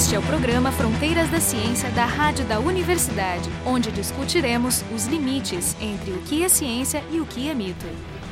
Este 0.00 0.14
é 0.14 0.18
o 0.18 0.22
programa 0.22 0.72
Fronteiras 0.72 1.28
da 1.28 1.40
Ciência 1.40 1.90
da 1.90 2.06
Rádio 2.06 2.46
da 2.46 2.58
Universidade, 2.58 3.50
onde 3.66 3.92
discutiremos 3.92 4.82
os 4.94 5.04
limites 5.06 5.76
entre 5.78 6.12
o 6.12 6.22
que 6.22 6.42
é 6.42 6.48
ciência 6.48 7.04
e 7.12 7.20
o 7.20 7.26
que 7.26 7.50
é 7.50 7.54
mito. 7.54 7.84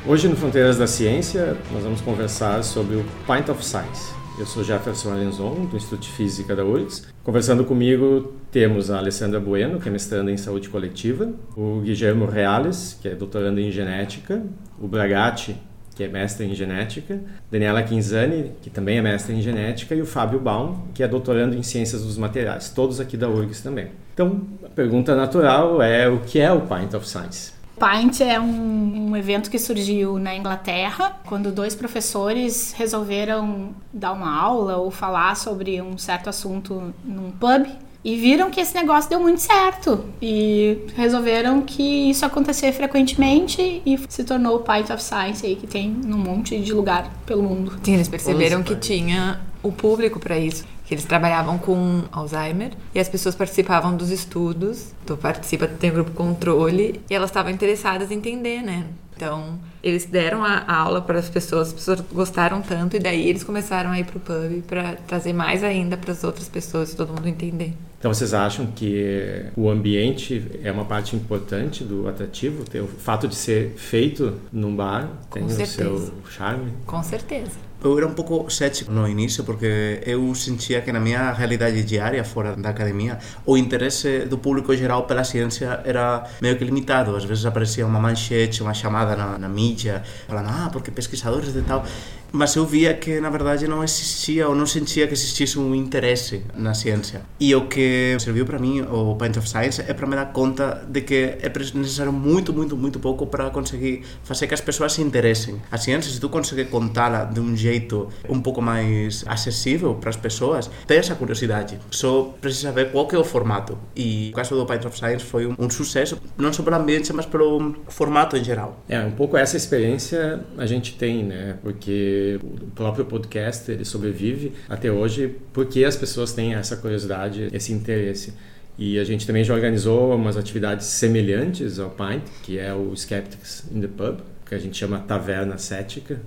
Hoje 0.03 0.27
no 0.27 0.35
Fronteiras 0.35 0.79
da 0.79 0.87
Ciência 0.87 1.55
nós 1.71 1.83
vamos 1.83 2.01
conversar 2.01 2.63
sobre 2.63 2.95
o 2.95 3.05
Pint 3.27 3.49
of 3.49 3.63
Science. 3.63 4.11
Eu 4.39 4.47
sou 4.47 4.63
Jefferson 4.63 5.11
Alenzon, 5.11 5.65
do 5.65 5.77
Instituto 5.77 6.01
de 6.01 6.09
Física 6.09 6.55
da 6.55 6.65
URGS. 6.65 7.07
Conversando 7.23 7.63
comigo 7.63 8.33
temos 8.51 8.89
a 8.89 8.97
Alessandra 8.97 9.39
Bueno, 9.39 9.79
que 9.79 9.89
é 9.89 9.91
mestranda 9.91 10.31
em 10.31 10.37
saúde 10.37 10.69
coletiva, 10.69 11.31
o 11.55 11.81
Guilherme 11.81 12.25
Reales, 12.25 12.97
que 12.99 13.09
é 13.09 13.13
doutorando 13.13 13.59
em 13.59 13.71
genética, 13.71 14.43
o 14.81 14.87
Bragatti, 14.87 15.55
que 15.99 16.03
é 16.05 16.07
mestre 16.07 16.45
em 16.45 16.55
genética, 16.55 17.19
Daniela 17.51 17.83
Quinzani, 17.83 18.53
que 18.61 18.69
também 18.69 18.99
é 18.99 19.01
mestre 19.01 19.35
em 19.35 19.41
genética, 19.41 19.93
e 19.93 20.01
o 20.01 20.05
Fábio 20.05 20.39
Baum, 20.39 20.77
que 20.93 21.03
é 21.03 21.07
doutorando 21.09 21.57
em 21.57 21.61
ciências 21.61 22.05
dos 22.05 22.17
materiais, 22.17 22.69
todos 22.69 23.01
aqui 23.01 23.17
da 23.17 23.27
URGS 23.27 23.59
também. 23.59 23.89
Então, 24.13 24.39
a 24.63 24.69
pergunta 24.69 25.13
natural 25.13 25.81
é 25.81 26.07
o 26.07 26.21
que 26.21 26.39
é 26.39 26.49
o 26.53 26.61
Pint 26.61 26.93
of 26.93 27.05
Science? 27.05 27.51
Pint 27.77 28.21
é 28.21 28.39
um, 28.39 29.09
um, 29.09 29.17
evento 29.17 29.51
que 29.51 29.59
surgiu 29.59 30.17
na 30.17 30.33
Inglaterra, 30.33 31.17
quando 31.25 31.51
dois 31.51 31.75
professores 31.75 32.73
resolveram 32.77 33.75
dar 33.91 34.13
uma 34.13 34.33
aula 34.33 34.77
ou 34.77 34.89
falar 34.89 35.35
sobre 35.35 35.81
um 35.81 35.97
certo 35.97 36.29
assunto 36.29 36.93
num 37.03 37.29
pub 37.31 37.67
e 38.03 38.15
viram 38.15 38.49
que 38.49 38.61
esse 38.61 38.73
negócio 38.73 39.09
deu 39.09 39.19
muito 39.19 39.41
certo 39.41 40.05
e 40.21 40.85
resolveram 40.95 41.61
que 41.61 42.09
isso 42.09 42.25
acontecer 42.25 42.71
frequentemente 42.71 43.81
e 43.85 43.99
se 44.07 44.23
tornou 44.23 44.55
o 44.55 44.59
Pint 44.59 44.89
of 44.89 45.03
Science 45.03 45.45
aí 45.45 45.55
que 45.55 45.67
tem 45.67 45.89
num 45.89 46.17
monte 46.17 46.57
de 46.59 46.73
lugar 46.73 47.11
pelo 47.25 47.43
mundo. 47.43 47.79
Sim, 47.83 47.95
eles 47.95 48.07
perceberam 48.07 48.63
que 48.63 48.75
tinha 48.75 49.41
o 49.61 49.71
público 49.71 50.19
para 50.19 50.37
isso 50.37 50.65
que 50.89 50.95
eles 50.95 51.05
trabalhavam 51.05 51.59
com 51.59 52.01
Alzheimer 52.11 52.71
e 52.95 52.99
as 52.99 53.07
pessoas 53.07 53.35
participavam 53.35 53.95
dos 53.95 54.09
estudos. 54.09 54.91
Tu 55.05 55.15
participa, 55.15 55.67
tu 55.67 55.75
tem 55.75 55.91
um 55.91 55.93
grupo 55.93 56.09
controle 56.13 56.99
e 57.07 57.13
elas 57.13 57.29
estavam 57.29 57.51
interessadas 57.51 58.09
em 58.09 58.15
entender, 58.15 58.63
né? 58.63 58.87
Então, 59.19 59.59
eles 59.83 60.05
deram 60.05 60.45
a, 60.45 60.63
a 60.65 60.77
aula 60.77 61.01
para 61.01 61.19
as 61.19 61.29
pessoas, 61.29 61.67
as 61.67 61.73
pessoas 61.73 61.99
gostaram 62.09 62.61
tanto 62.61 62.95
e 62.95 62.99
daí 62.99 63.27
eles 63.27 63.43
começaram 63.43 63.89
a 63.89 63.99
ir 63.99 64.05
pro 64.05 64.17
pub 64.17 64.63
para 64.65 64.95
trazer 64.95 65.33
mais 65.33 65.61
ainda 65.61 65.97
para 65.97 66.13
as 66.13 66.23
outras 66.23 66.47
pessoas 66.47 66.93
todo 66.93 67.09
mundo 67.09 67.27
entender. 67.27 67.73
Então 67.99 68.13
vocês 68.13 68.33
acham 68.33 68.67
que 68.67 69.45
o 69.57 69.69
ambiente 69.69 70.41
é 70.63 70.71
uma 70.71 70.85
parte 70.85 71.17
importante 71.17 71.83
do 71.83 72.07
atrativo? 72.07 72.63
O 72.81 72.87
fato 72.87 73.27
de 73.27 73.35
ser 73.35 73.73
feito 73.75 74.35
num 74.53 74.73
bar 74.73 75.09
tem 75.33 75.43
o 75.43 75.49
seu 75.49 76.13
charme? 76.29 76.71
Com 76.85 77.03
certeza. 77.03 77.68
Eu 77.81 77.97
era 77.97 78.05
um 78.05 78.13
pouco 78.13 78.49
cético 78.51 78.91
no 78.91 79.07
início 79.07 79.41
porque 79.45 80.01
eu 80.05 80.35
sentia 80.35 80.81
que 80.81 80.91
na 80.91 80.99
minha 80.99 81.31
realidade 81.31 81.81
diária 81.81 82.21
fora 82.25 82.53
da 82.53 82.69
academia 82.69 83.19
o 83.45 83.57
interesse 83.57 84.25
do 84.25 84.37
público 84.37 84.75
geral 84.75 85.03
pela 85.03 85.23
ciência 85.23 85.81
era 85.85 86.25
meio 86.41 86.57
que 86.57 86.65
limitado. 86.65 87.15
Às 87.15 87.23
vezes 87.23 87.45
aparecia 87.45 87.85
uma 87.85 87.99
manchete, 87.99 88.61
uma 88.61 88.73
chamada 88.73 89.15
na, 89.15 89.37
na 89.37 89.47
mídia 89.47 90.03
falando 90.27 90.49
ah, 90.49 90.69
porque 90.73 90.91
pesquisadores 90.91 91.53
de 91.53 91.61
tal 91.61 91.85
mas 92.31 92.55
eu 92.55 92.65
via 92.65 92.93
que 92.93 93.19
na 93.19 93.29
verdade 93.29 93.67
não 93.67 93.83
existia 93.83 94.47
ou 94.47 94.55
não 94.55 94.65
sentia 94.65 95.07
que 95.07 95.13
existisse 95.13 95.57
um 95.59 95.73
interesse 95.73 96.43
na 96.55 96.73
ciência. 96.73 97.21
E 97.39 97.53
o 97.55 97.67
que 97.67 98.15
serviu 98.19 98.45
para 98.45 98.59
mim 98.59 98.81
o 98.81 99.15
Pint 99.15 99.37
of 99.37 99.49
Science 99.49 99.81
é 99.81 99.93
para 99.93 100.07
me 100.07 100.15
dar 100.15 100.27
conta 100.27 100.85
de 100.87 101.01
que 101.01 101.37
é 101.41 101.51
necessário 101.75 102.11
muito, 102.11 102.53
muito, 102.53 102.75
muito 102.75 102.99
pouco 102.99 103.25
para 103.27 103.49
conseguir 103.49 104.03
fazer 104.23 104.47
que 104.47 104.53
as 104.53 104.61
pessoas 104.61 104.93
se 104.93 105.01
interessem. 105.01 105.61
A 105.71 105.77
ciência, 105.77 106.11
se 106.11 106.19
tu 106.19 106.29
conseguir 106.29 106.65
contá-la 106.65 107.25
de 107.25 107.39
um 107.39 107.55
jeito 107.55 108.09
um 108.27 108.41
pouco 108.41 108.61
mais 108.61 109.23
acessível 109.27 109.95
para 109.95 110.09
as 110.09 110.15
pessoas, 110.15 110.69
tem 110.87 110.97
essa 110.97 111.15
curiosidade. 111.15 111.79
Só 111.91 112.35
precisa 112.39 112.71
ver 112.71 112.91
qual 112.91 113.07
que 113.07 113.15
é 113.15 113.19
o 113.19 113.23
formato. 113.23 113.77
E 113.95 114.29
o 114.31 114.35
caso 114.35 114.55
do 114.55 114.65
Pint 114.65 114.85
of 114.85 114.97
Science 114.97 115.25
foi 115.25 115.45
um, 115.45 115.55
um 115.57 115.69
sucesso, 115.69 116.17
não 116.37 116.51
só 116.51 116.63
pelo 116.63 116.75
ambiente, 116.75 117.11
mas 117.13 117.25
pelo 117.25 117.75
formato 117.87 118.37
em 118.37 118.43
geral. 118.43 118.83
É, 118.87 118.99
um 118.99 119.11
pouco 119.11 119.37
essa 119.37 119.57
experiência 119.57 120.41
a 120.57 120.65
gente 120.65 120.95
tem, 120.95 121.23
né? 121.23 121.57
Porque 121.61 122.18
o 122.43 122.71
próprio 122.71 123.05
podcast 123.05 123.71
ele 123.71 123.85
sobrevive 123.85 124.53
até 124.67 124.91
hoje 124.91 125.35
porque 125.53 125.83
as 125.83 125.95
pessoas 125.95 126.33
têm 126.33 126.53
essa 126.53 126.75
curiosidade, 126.77 127.49
esse 127.51 127.73
interesse. 127.73 128.33
E 128.77 128.97
a 128.97 129.03
gente 129.03 129.27
também 129.27 129.43
já 129.43 129.53
organizou 129.53 130.15
umas 130.15 130.37
atividades 130.37 130.85
semelhantes 130.87 131.79
ao 131.79 131.89
Pint, 131.89 132.23
que 132.43 132.57
é 132.57 132.73
o 132.73 132.93
Skeptics 132.95 133.65
in 133.73 133.81
the 133.81 133.87
Pub, 133.87 134.19
que 134.47 134.55
a 134.55 134.57
gente 134.57 134.77
chama 134.77 134.99
Taverna 134.99 135.57
Cética. 135.57 136.21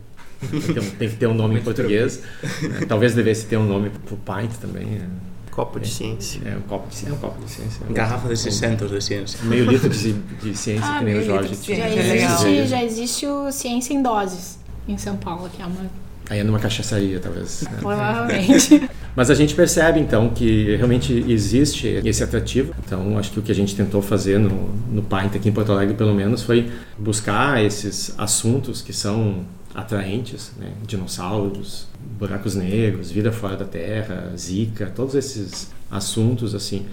Tem 0.50 0.60
que 0.60 0.72
ter 0.74 0.80
um, 0.80 0.90
tem 0.90 1.08
que 1.08 1.16
ter 1.16 1.26
um 1.28 1.34
nome 1.34 1.58
em 1.58 1.62
português. 1.62 2.22
Né? 2.62 2.84
Talvez 2.86 3.14
devesse 3.14 3.46
ter 3.46 3.56
um 3.56 3.64
nome 3.64 3.88
para 3.88 4.14
o 4.14 4.18
Pint 4.18 4.52
também. 4.60 4.84
Né? 4.84 5.08
Copo 5.50 5.80
de 5.80 5.88
ciência. 5.88 6.42
É, 6.44 6.56
um 6.56 6.62
copo 6.62 6.90
de, 6.90 7.08
é 7.08 7.12
um 7.12 7.16
copo 7.16 7.42
de 7.42 7.50
ciência. 7.50 7.86
Garrafa 7.90 8.28
de 8.28 8.38
600 8.38 8.90
de 8.90 9.00
ciência. 9.02 9.38
Meio 9.44 9.64
litro 9.64 9.88
de, 9.88 10.12
de 10.12 10.56
ciência, 10.56 10.84
ah, 10.84 10.98
que 10.98 11.04
nem 11.04 11.18
o 11.18 11.24
Jorge. 11.24 11.54
Já 11.54 11.88
existe, 11.88 12.66
já 12.66 12.84
existe 12.84 13.26
o 13.26 13.50
Ciência 13.50 13.94
em 13.94 14.02
Doses 14.02 14.61
em 14.86 14.98
São 14.98 15.16
Paulo, 15.16 15.48
que 15.48 15.62
é 15.62 15.66
uma. 15.66 15.90
Aí 16.30 16.38
é 16.38 16.44
numa 16.44 16.58
cachaçaria, 16.58 17.18
talvez. 17.20 17.62
Né? 17.62 17.78
Provavelmente. 17.80 18.88
Mas 19.14 19.28
a 19.28 19.34
gente 19.34 19.54
percebe, 19.54 20.00
então, 20.00 20.30
que 20.30 20.74
realmente 20.76 21.12
existe 21.28 22.00
esse 22.04 22.24
atrativo. 22.24 22.72
Então, 22.84 23.18
acho 23.18 23.30
que 23.30 23.38
o 23.38 23.42
que 23.42 23.52
a 23.52 23.54
gente 23.54 23.76
tentou 23.76 24.00
fazer 24.00 24.38
no, 24.38 24.70
no 24.90 25.02
Paint 25.02 25.34
aqui 25.34 25.48
em 25.48 25.52
Porto 25.52 25.72
Alegre, 25.72 25.94
pelo 25.94 26.14
menos, 26.14 26.42
foi 26.42 26.70
buscar 26.98 27.62
esses 27.62 28.14
assuntos 28.16 28.80
que 28.80 28.92
são 28.92 29.44
atraentes, 29.74 30.52
né? 30.58 30.72
dinossauros, 30.86 31.88
buracos 32.18 32.54
negros, 32.54 33.10
vida 33.10 33.32
fora 33.32 33.56
da 33.56 33.64
Terra, 33.64 34.32
Zika, 34.36 34.86
todos 34.86 35.14
esses 35.14 35.70
assuntos, 35.90 36.54
assim, 36.54 36.86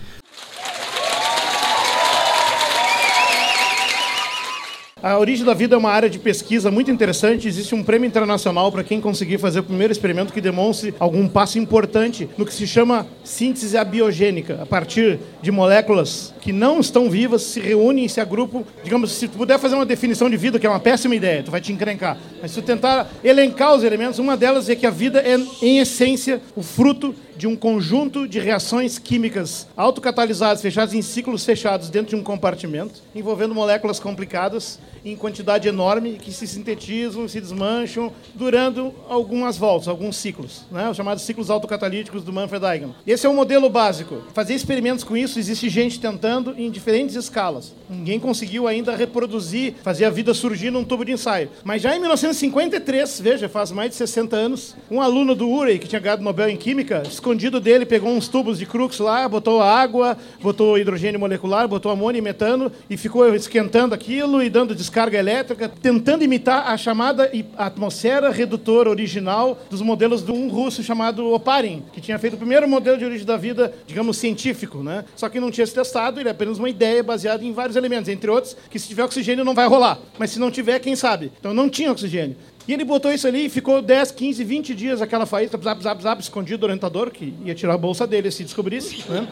A 5.02 5.18
origem 5.18 5.46
da 5.46 5.54
vida 5.54 5.76
é 5.76 5.78
uma 5.78 5.92
área 5.92 6.10
de 6.10 6.20
pesquisa 6.20 6.70
muito 6.70 6.92
interessante. 6.92 7.48
Existe 7.48 7.74
um 7.74 7.82
prêmio 7.82 8.06
internacional 8.06 8.70
para 8.70 8.84
quem 8.84 9.00
conseguir 9.00 9.38
fazer 9.38 9.62
o 9.62 9.64
primeiro 9.64 9.94
experimento 9.94 10.34
que 10.34 10.42
demonstre 10.42 10.94
algum 11.00 11.26
passo 11.26 11.58
importante 11.58 12.30
no 12.38 12.46
que 12.46 12.54
se 12.54 12.68
chama 12.68 13.08
síntese 13.24 13.78
abiogênica, 13.78 14.60
a 14.62 14.66
partir 14.66 15.18
de 15.42 15.52
moléculas 15.52 16.34
que 16.42 16.52
não 16.52 16.82
estão 16.82 17.10
vivas 17.10 17.44
se 17.44 17.62
reúnem 17.62 18.04
e 18.04 18.10
se 18.10 18.20
agrupam. 18.20 18.64
Digamos, 18.84 19.14
se 19.14 19.30
tu 19.30 19.38
puder 19.38 19.58
fazer 19.58 19.76
uma 19.76 19.86
definição 19.86 20.30
de 20.30 20.36
vida, 20.36 20.60
que 20.60 20.68
é 20.68 20.70
uma 20.70 20.82
péssima 20.82 21.16
ideia, 21.16 21.44
tu 21.44 21.52
vai 21.52 21.62
te 21.62 21.72
encrencar. 21.72 22.18
Mas 22.42 22.52
se 22.52 22.62
tu 22.62 22.66
tentar 22.66 23.10
elencar 23.24 23.74
os 23.76 23.86
elementos, 23.86 24.20
uma 24.20 24.36
delas 24.36 24.68
é 24.68 24.76
que 24.76 24.86
a 24.86 24.92
vida 24.92 25.22
é, 25.22 25.38
em 25.62 25.80
essência, 25.80 26.42
o 26.58 26.62
fruto 26.62 27.16
de 27.38 27.48
um 27.48 27.56
conjunto 27.56 28.28
de 28.28 28.38
reações 28.38 29.00
químicas 29.00 29.66
autocatalisadas, 29.78 30.62
fechadas 30.62 30.94
em 30.94 31.02
ciclos 31.02 31.46
fechados 31.46 31.90
dentro 31.90 32.10
de 32.10 32.16
um 32.18 32.24
compartimento, 32.24 33.02
envolvendo 33.16 33.56
moléculas 33.56 33.98
complicadas 33.98 34.78
em 35.04 35.16
quantidade 35.16 35.68
enorme 35.68 36.18
que 36.22 36.32
se 36.32 36.48
sintetizam, 36.48 37.28
se 37.28 37.40
desmancham 37.40 38.12
durando 38.36 38.94
algumas 39.08 39.58
voltas, 39.58 39.88
alguns 39.88 40.18
ciclos, 40.18 40.66
né? 40.72 40.90
os 40.90 40.98
chamados 40.98 41.24
ciclos 41.24 41.50
autocatalíticos 41.50 42.24
do 42.24 42.34
Manfred 42.34 42.66
Eigen. 42.66 42.96
Esse 43.06 43.26
é 43.26 43.30
o 43.30 43.34
modelo 43.34 43.70
básico. 43.70 44.24
Fazer 44.34 44.54
experimentos 44.54 45.04
com 45.04 45.16
isso, 45.16 45.40
existe 45.40 45.70
gente 45.70 46.00
tentando 46.00 46.54
em 46.58 46.70
diferentes 46.70 47.16
escalas. 47.16 47.74
Ninguém 47.90 48.20
conseguiu 48.20 48.68
ainda 48.68 48.96
reproduzir, 48.96 49.76
fazer 49.84 50.06
a 50.06 50.10
vida 50.10 50.34
surgir 50.34 50.72
num 50.72 50.84
tubo 50.84 51.06
de 51.06 51.12
ensaio. 51.12 51.50
Mas 51.64 51.81
já 51.81 51.96
em 51.96 52.00
1953, 52.00 53.22
veja, 53.22 53.50
faz 53.50 53.72
mais 53.72 53.92
de 53.92 53.96
60 53.96 54.36
anos, 54.36 54.76
um 54.90 55.02
aluno 55.02 55.36
do 55.36 55.50
Urey, 55.50 55.80
que 55.80 55.88
tinha 55.88 56.00
ganhado 56.00 56.24
Nobel 56.24 56.50
em 56.50 56.58
Química, 56.58 57.04
escondido 57.08 57.60
dele, 57.60 57.86
pegou 57.86 58.10
uns 58.10 58.28
tubos 58.28 58.60
de 58.60 58.66
crux 58.66 59.00
lá, 59.00 59.28
botou 59.28 59.62
água, 59.62 60.18
botou 60.42 60.78
hidrogênio 60.78 61.20
molecular, 61.20 61.68
botou 61.68 61.92
amônio 61.92 62.20
e 62.20 62.22
metano 62.22 62.72
e 62.90 62.98
ficou 62.98 63.34
esquentando 63.34 63.96
aquilo 63.96 64.42
e 64.44 64.50
dando 64.50 64.76
descarga 64.90 65.18
elétrica, 65.18 65.70
tentando 65.70 66.24
imitar 66.24 66.68
a 66.68 66.76
chamada 66.76 67.32
atmosfera 67.56 68.32
redutora 68.32 68.90
original 68.90 69.58
dos 69.70 69.82
modelos 69.82 70.24
de 70.24 70.32
um 70.32 70.50
russo 70.50 70.82
chamado 70.84 71.31
Oparin, 71.31 71.84
que 71.94 72.02
tinha 72.02 72.18
feito 72.18 72.34
o 72.34 72.38
primeiro 72.38 72.68
modelo 72.68 72.98
de 72.98 73.06
origem 73.06 73.25
da 73.25 73.38
vida, 73.38 73.72
digamos, 73.86 74.18
científico, 74.18 74.84
né? 74.84 75.06
Só 75.16 75.30
que 75.30 75.40
não 75.40 75.52
tinha 75.52 75.66
se 75.66 75.74
testado, 75.74 76.19
ele 76.19 76.28
é 76.28 76.31
apenas 76.31 76.58
uma 76.58 76.69
ideia 76.69 77.04
baseada 77.04 77.46
em 77.46 77.54
vários 77.54 77.75
elementos, 77.75 78.10
entre 78.10 78.30
outros, 78.30 78.58
que 78.69 78.80
se 78.80 78.88
tiver 78.88 79.04
oxigênio 79.04 79.46
não 79.46 79.54
vai 79.54 79.68
rolar, 79.68 80.00
mas 80.18 80.31
se 80.31 80.40
não 80.40 80.50
tiver, 80.50 80.80
quem 80.80 80.96
sabe? 80.96 81.31
Então 81.40 81.54
não 81.54 81.69
tinha 81.69 81.92
oxigênio. 81.92 82.36
E 82.68 82.74
ele 82.74 82.84
botou 82.84 83.12
isso 83.12 83.28
ali 83.28 83.46
e 83.46 83.50
ficou 83.50 83.81
10, 83.81 84.12
15, 84.12 84.44
20 84.44 84.75
dias 84.75 85.02
aquela 85.02 85.25
faísca, 85.25 85.58
zap, 85.58 85.81
zap, 85.84 86.04
zap, 86.04 86.22
escondido 86.22 86.60
do 86.60 86.63
orientador, 86.66 87.12
que 87.12 87.34
ia 87.46 87.56
tirar 87.56 87.74
a 87.74 87.78
bolsa 87.78 88.06
dele 88.06 88.31
se 88.31 88.44
descobrisse, 88.44 89.04
né? 89.10 89.28